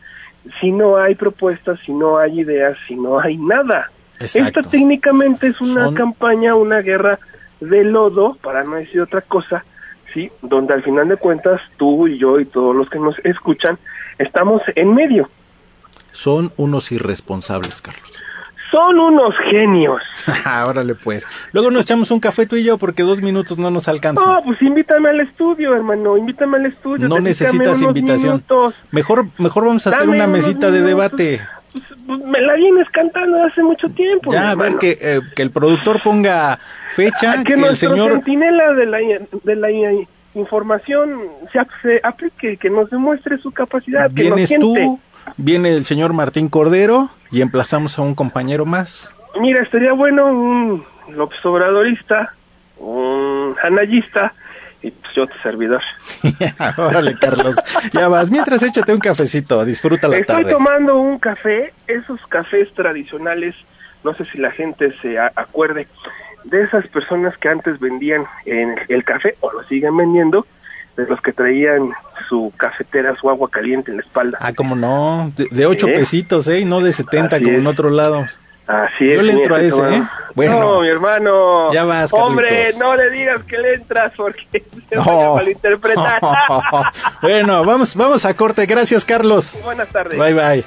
[0.60, 3.90] si no hay propuestas, si no hay ideas, si no hay nada.
[4.20, 4.60] Exacto.
[4.60, 7.18] Esta técnicamente es una Son- campaña, una guerra
[7.60, 9.64] de lodo, para no decir otra cosa,
[10.12, 10.30] ¿sí?
[10.42, 13.78] Donde al final de cuentas tú y yo y todos los que nos escuchan
[14.18, 15.28] estamos en medio.
[16.12, 18.12] Son unos irresponsables, Carlos.
[18.72, 20.00] Son unos genios.
[20.66, 21.26] Órale pues.
[21.52, 24.26] Luego nos echamos un café tú y yo porque dos minutos no nos alcanzan.
[24.26, 27.06] No, pues invítame al estudio, hermano, invítame al estudio.
[27.06, 28.36] No necesitas invitación.
[28.36, 28.74] minutos.
[28.90, 31.42] Mejor, mejor vamos a hacer una mesita de debate.
[32.06, 34.32] Pues me la vienes cantando hace mucho tiempo.
[34.32, 36.58] Ya, a ver que, eh, que el productor ponga
[36.94, 38.12] fecha, que, que el señor...
[38.12, 38.98] centinela de la,
[39.44, 39.68] de la
[40.34, 41.20] información
[41.52, 44.98] se, se aplique, que nos demuestre su capacidad, que nos Vienes siente.
[45.36, 49.12] Viene el señor Martín Cordero y emplazamos a un compañero más.
[49.40, 52.34] Mira, estaría bueno un López Obradorista,
[52.78, 54.34] un anayista
[54.82, 55.80] y pues yo tu servidor.
[56.76, 57.56] Órale, Carlos.
[57.92, 58.30] Ya vas.
[58.30, 60.52] Mientras échate un cafecito, disfruta la Estoy tarde.
[60.52, 63.54] tomando un café, esos cafés tradicionales,
[64.04, 65.86] no sé si la gente se acuerde,
[66.44, 70.46] de esas personas que antes vendían en el café o lo siguen vendiendo,
[70.96, 71.90] de los que traían
[72.28, 74.38] su cafetera, su agua caliente en la espalda.
[74.40, 75.94] Ah, como no, de, de ocho ¿Eh?
[75.94, 76.60] pesitos, ¿eh?
[76.60, 77.68] Y no de 70 Así como en es.
[77.68, 78.38] otros lados.
[78.66, 79.16] Así es.
[79.16, 79.80] Yo le entro a ese.
[79.96, 80.02] ¿eh?
[80.34, 80.60] Bueno.
[80.60, 81.72] No, mi hermano.
[81.72, 82.78] Ya vas, Hombre, Carlitos.
[82.78, 86.20] no le digas que le entras porque se a malinterpretar.
[87.22, 88.64] bueno, vamos, vamos a corte.
[88.66, 89.58] Gracias, Carlos.
[89.64, 90.18] Buenas tardes.
[90.18, 90.64] Bye, bye.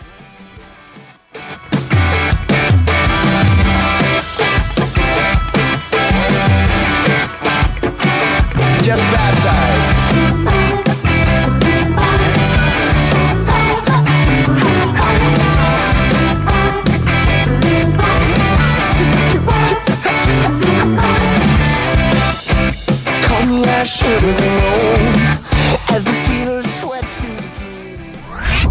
[8.83, 9.84] Just baptized.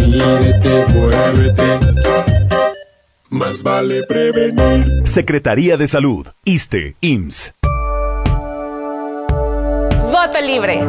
[0.07, 1.80] Muévete.
[3.28, 5.02] Más vale prevenir.
[5.04, 7.54] Secretaría de Salud, ISTE, IMSS.
[10.12, 10.84] Voto libre.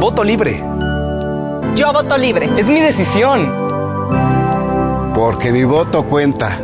[0.00, 0.60] Voto libre.
[1.76, 2.50] Yo voto libre.
[2.56, 3.66] Es mi decisión.
[5.14, 6.58] Porque mi voto cuenta.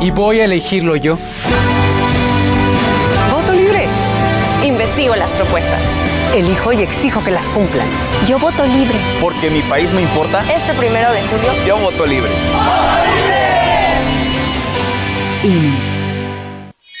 [0.00, 1.18] Y voy a elegirlo yo.
[4.94, 5.82] Investigo las propuestas.
[6.36, 7.84] Elijo y exijo que las cumplan.
[8.26, 8.96] Yo voto libre.
[9.20, 10.44] Porque mi país me importa.
[10.48, 11.52] Este primero de julio.
[11.66, 12.30] Yo voto libre.
[15.42, 15.93] INE.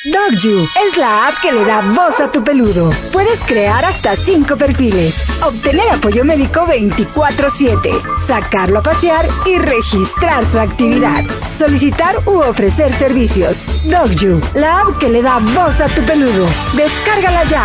[0.04, 2.92] DogYou es la app que le da voz a tu peludo.
[3.10, 7.90] Puedes crear hasta 5 perfiles, obtener apoyo médico 24/7,
[8.20, 11.24] sacarlo a pasear y registrar su actividad,
[11.56, 13.88] solicitar u ofrecer servicios.
[13.88, 16.46] DogYou, la app que le da voz a tu peludo.
[16.74, 17.64] Descárgala ya.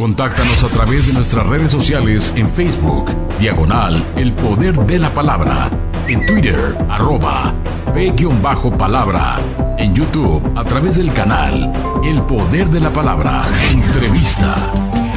[0.00, 5.68] Contáctanos a través de nuestras redes sociales en Facebook, diagonal El Poder de la Palabra,
[6.08, 7.52] en Twitter, arroba
[7.92, 9.38] P-palabra,
[9.76, 11.70] en YouTube a través del canal
[12.02, 14.72] El Poder de la Palabra, entrevista,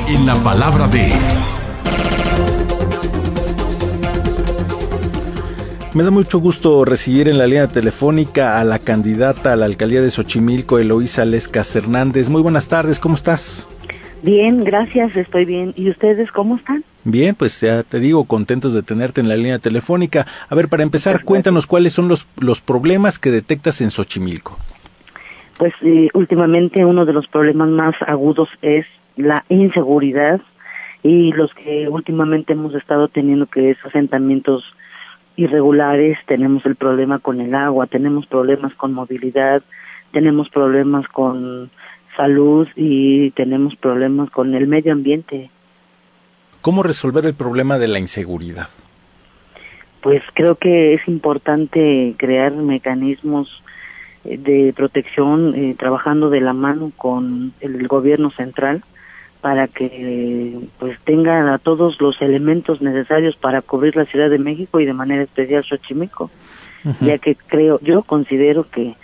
[0.06, 1.14] en la palabra de...
[5.94, 10.02] Me da mucho gusto recibir en la línea telefónica a la candidata a la alcaldía
[10.02, 12.28] de Xochimilco, Eloísa Lescas Hernández.
[12.28, 13.66] Muy buenas tardes, ¿cómo estás?
[14.24, 15.74] Bien, gracias, estoy bien.
[15.76, 16.86] ¿Y ustedes cómo están?
[17.04, 20.26] Bien, pues ya te digo, contentos de tenerte en la línea telefónica.
[20.50, 24.58] A ver, para empezar, cuéntanos cuáles son los, los problemas que detectas en Xochimilco.
[25.58, 28.86] Pues eh, últimamente uno de los problemas más agudos es
[29.18, 30.40] la inseguridad
[31.04, 34.64] y los que últimamente hemos estado teniendo que es asentamientos
[35.36, 39.64] irregulares, tenemos el problema con el agua, tenemos problemas con movilidad,
[40.14, 41.70] tenemos problemas con
[42.16, 45.50] salud y tenemos problemas con el medio ambiente.
[46.62, 48.70] ¿Cómo resolver el problema de la inseguridad?
[50.02, 53.62] Pues creo que es importante crear mecanismos
[54.26, 58.84] eh, de protección eh, trabajando de la mano con el gobierno central
[59.42, 64.80] para que pues tengan a todos los elementos necesarios para cubrir la Ciudad de México
[64.80, 66.32] y de manera especial Xochimilco,
[67.02, 68.96] ya que creo, yo considero que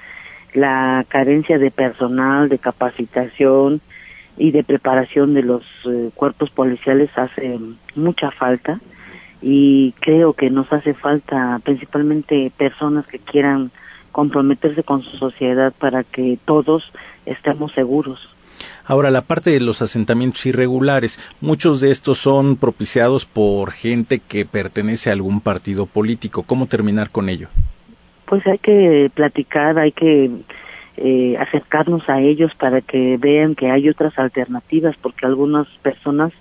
[0.54, 3.82] la carencia de personal, de capacitación
[4.38, 7.60] y de preparación de los eh, cuerpos policiales hace
[7.96, 8.80] mucha falta
[9.42, 13.72] y creo que nos hace falta principalmente personas que quieran
[14.12, 16.92] comprometerse con su sociedad para que todos
[17.26, 18.30] estemos seguros.
[18.86, 24.46] Ahora, la parte de los asentamientos irregulares, muchos de estos son propiciados por gente que
[24.46, 26.44] pertenece a algún partido político.
[26.44, 27.50] ¿Cómo terminar con ello?
[28.30, 30.30] Pues hay que platicar, hay que
[30.98, 36.32] eh, acercarnos a ellos para que vean que hay otras alternativas, porque algunas personas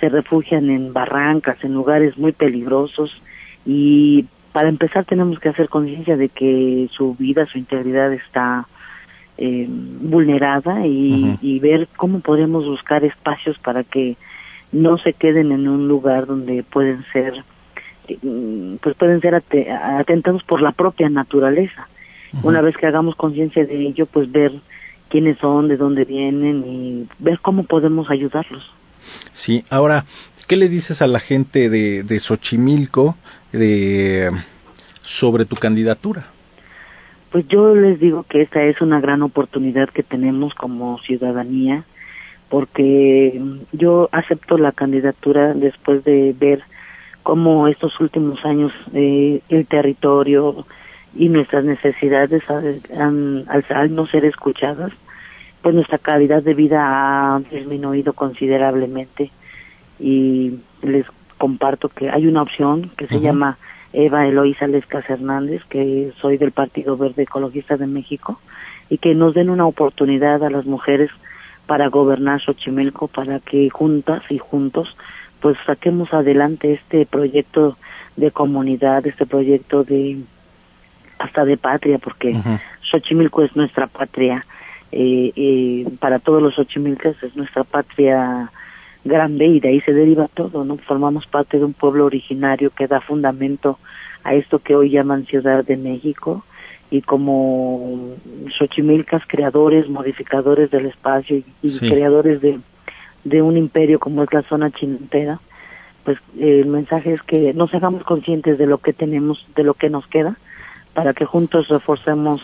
[0.00, 3.22] se refugian en barrancas, en lugares muy peligrosos
[3.64, 8.66] y para empezar tenemos que hacer conciencia de que su vida, su integridad está
[9.38, 14.18] eh, vulnerada y, y ver cómo podemos buscar espacios para que
[14.72, 17.42] no se queden en un lugar donde pueden ser
[18.80, 21.88] pues pueden ser atentados por la propia naturaleza.
[22.42, 24.52] Una vez que hagamos conciencia de ello, pues ver
[25.08, 28.68] quiénes son, de dónde vienen y ver cómo podemos ayudarlos.
[29.32, 30.04] Sí, ahora,
[30.48, 33.16] ¿qué le dices a la gente de, de Xochimilco
[33.52, 34.32] de,
[35.02, 36.26] sobre tu candidatura?
[37.30, 41.84] Pues yo les digo que esta es una gran oportunidad que tenemos como ciudadanía,
[42.48, 43.40] porque
[43.72, 46.62] yo acepto la candidatura después de ver
[47.24, 50.64] cómo estos últimos años eh, el territorio
[51.16, 54.92] y nuestras necesidades al, al no ser escuchadas,
[55.62, 59.30] pues nuestra calidad de vida ha disminuido considerablemente.
[59.98, 61.06] Y les
[61.38, 63.56] comparto que hay una opción que se llama
[63.94, 68.38] Eva Eloísa Lescas Hernández, que soy del Partido Verde Ecologista de México,
[68.90, 71.10] y que nos den una oportunidad a las mujeres
[71.66, 74.94] para gobernar Xochimilco, para que juntas y juntos
[75.44, 77.76] pues saquemos adelante este proyecto
[78.16, 80.20] de comunidad, este proyecto de
[81.18, 82.34] hasta de patria, porque
[82.80, 84.46] Xochimilco es nuestra patria
[84.90, 88.50] eh, eh, para todos los Xochimilcas es nuestra patria
[89.04, 90.78] grande y de ahí se deriva todo, ¿no?
[90.78, 93.78] Formamos parte de un pueblo originario que da fundamento
[94.22, 96.42] a esto que hoy llaman Ciudad de México
[96.90, 98.14] y como
[98.58, 102.60] Xochimilcas, creadores, modificadores del espacio y, creadores de,
[103.24, 105.40] de un imperio como es la zona chinantera,
[106.04, 109.90] pues el mensaje es que nos hagamos conscientes de lo que tenemos, de lo que
[109.90, 110.36] nos queda,
[110.92, 112.40] para que juntos reforcemos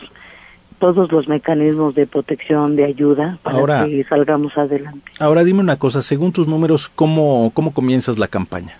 [0.78, 5.12] todos los mecanismos de protección, de ayuda, para que salgamos adelante.
[5.20, 8.74] Ahora dime una cosa, según tus números, ¿cómo, cómo comienzas la campaña?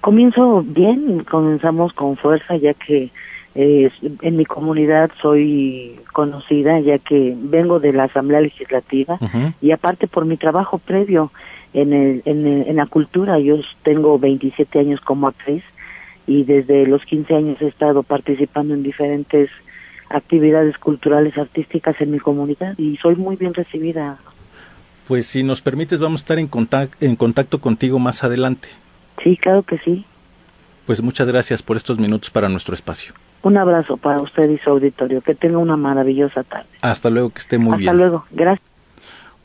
[0.00, 3.10] Comienzo bien, comenzamos con fuerza, ya que
[3.56, 3.90] eh,
[4.20, 9.18] en mi comunidad soy conocida, ya que vengo de la Asamblea Legislativa
[9.62, 11.32] y aparte por mi trabajo previo
[11.72, 15.64] en, el, en, en la cultura, yo tengo 27 años como actriz
[16.26, 19.48] y desde los 15 años he estado participando en diferentes
[20.10, 24.18] actividades culturales, artísticas en mi comunidad y soy muy bien recibida.
[25.08, 28.68] Pues si nos permites vamos a estar en, contacto, en contacto contigo más adelante.
[29.22, 30.04] Sí, claro que sí.
[30.84, 33.14] Pues muchas gracias por estos minutos para nuestro espacio.
[33.42, 35.20] Un abrazo para usted y su auditorio.
[35.20, 36.66] Que tenga una maravillosa tarde.
[36.82, 37.88] Hasta luego, que esté muy bien.
[37.88, 38.76] Hasta luego, gracias.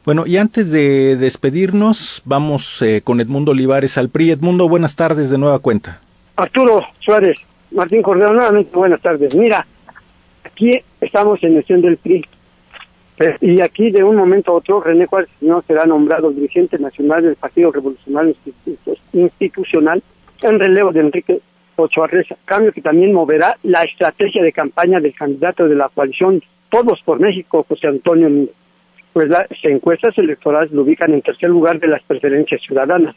[0.03, 4.31] Bueno, y antes de despedirnos, vamos eh, con Edmundo Olivares al PRI.
[4.31, 5.99] Edmundo, buenas tardes de nueva cuenta.
[6.35, 7.37] Arturo Suárez,
[7.69, 9.35] Martín Cordero, nuevamente buenas tardes.
[9.35, 9.67] Mira,
[10.43, 12.25] aquí estamos en el del PRI.
[13.19, 17.21] Eh, y aquí de un momento a otro René Juárez no será nombrado dirigente nacional
[17.21, 18.33] del Partido Revolucionario
[19.13, 20.01] Institucional
[20.41, 21.41] en relevo de Enrique
[21.75, 26.41] Ochoa Reza, cambio que también moverá la estrategia de campaña del candidato de la coalición
[26.69, 28.29] Todos por México, José Antonio
[29.13, 33.15] Pues las encuestas electorales lo ubican en tercer lugar de las preferencias ciudadanas.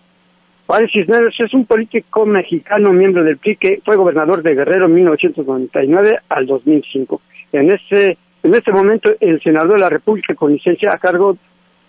[0.66, 4.94] Juárez Cisneros es un político mexicano, miembro del PRI, que fue gobernador de Guerrero en
[4.94, 7.20] 1999 al 2005.
[7.52, 11.36] En este, en este momento, el senador de la República con licencia a cargo,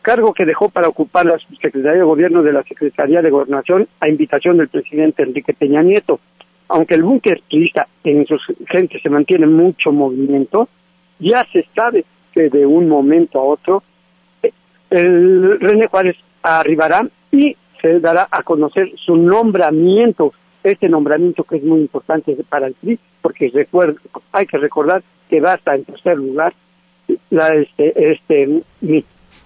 [0.02, 4.10] cargo que dejó para ocupar la Secretaría de Gobierno de la Secretaría de Gobernación a
[4.10, 6.20] invitación del presidente Enrique Peña Nieto.
[6.68, 10.68] Aunque el búnker turista en sus gente se mantiene mucho movimiento,
[11.20, 13.84] ya se sabe que de un momento a otro
[14.42, 14.52] eh,
[14.90, 21.64] el René Juárez arribará y se dará a conocer su nombramiento, este nombramiento que es
[21.64, 23.52] muy importante para el PRI, porque
[24.32, 26.54] hay que recordar que va hasta en tercer lugar
[27.30, 28.64] la, este, este,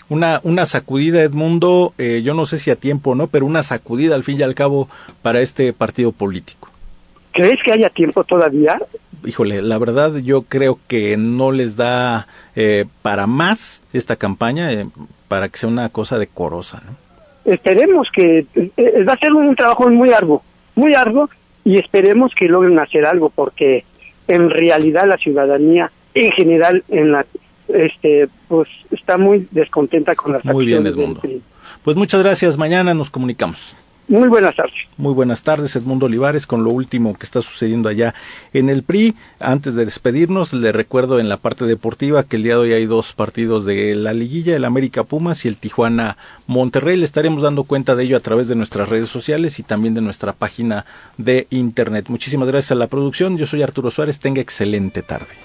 [0.10, 3.64] una, una sacudida, Edmundo, eh, yo no sé si a tiempo o no, pero una
[3.64, 4.90] sacudida al fin y al cabo
[5.22, 6.69] para este partido político.
[7.32, 8.80] ¿Crees que haya tiempo todavía?
[9.26, 14.88] Híjole, la verdad yo creo que no les da eh, para más esta campaña, eh,
[15.28, 16.82] para que sea una cosa decorosa.
[16.86, 16.96] ¿no?
[17.46, 20.44] esperemos que eh, va a ser un trabajo muy arduo,
[20.76, 21.30] muy arduo
[21.64, 23.86] y esperemos que logren hacer algo porque
[24.28, 27.26] en realidad la ciudadanía en general en la
[27.68, 31.22] este pues está muy descontenta con las muy bien Edmundo.
[31.84, 33.76] Pues muchas gracias, mañana nos comunicamos.
[34.10, 34.74] Muy buenas tardes.
[34.98, 38.16] Muy buenas tardes, Edmundo Olivares, con lo último que está sucediendo allá
[38.54, 39.16] en el PRI.
[39.40, 42.88] Antes de despedirnos, le recuerdo en la parte deportiva que el día de hoy hay
[42.88, 46.98] dos partidos de la liguilla, el América Pumas y el Tijuana Monterrey.
[46.98, 50.02] Le estaremos dando cuenta de ello a través de nuestras redes sociales y también de
[50.02, 50.88] nuestra página
[51.18, 52.08] de internet.
[52.10, 53.38] Muchísimas gracias a la producción.
[53.38, 54.20] Yo soy Arturo Suárez.
[54.20, 55.36] Tenga excelente tarde.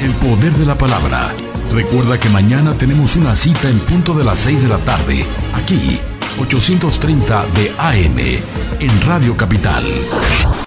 [0.00, 1.30] El Poder de la Palabra.
[1.74, 5.24] Recuerda que mañana tenemos una cita en punto de las 6 de la tarde,
[5.54, 5.98] aquí,
[6.40, 8.18] 830 de AM,
[8.80, 9.84] en Radio Capital.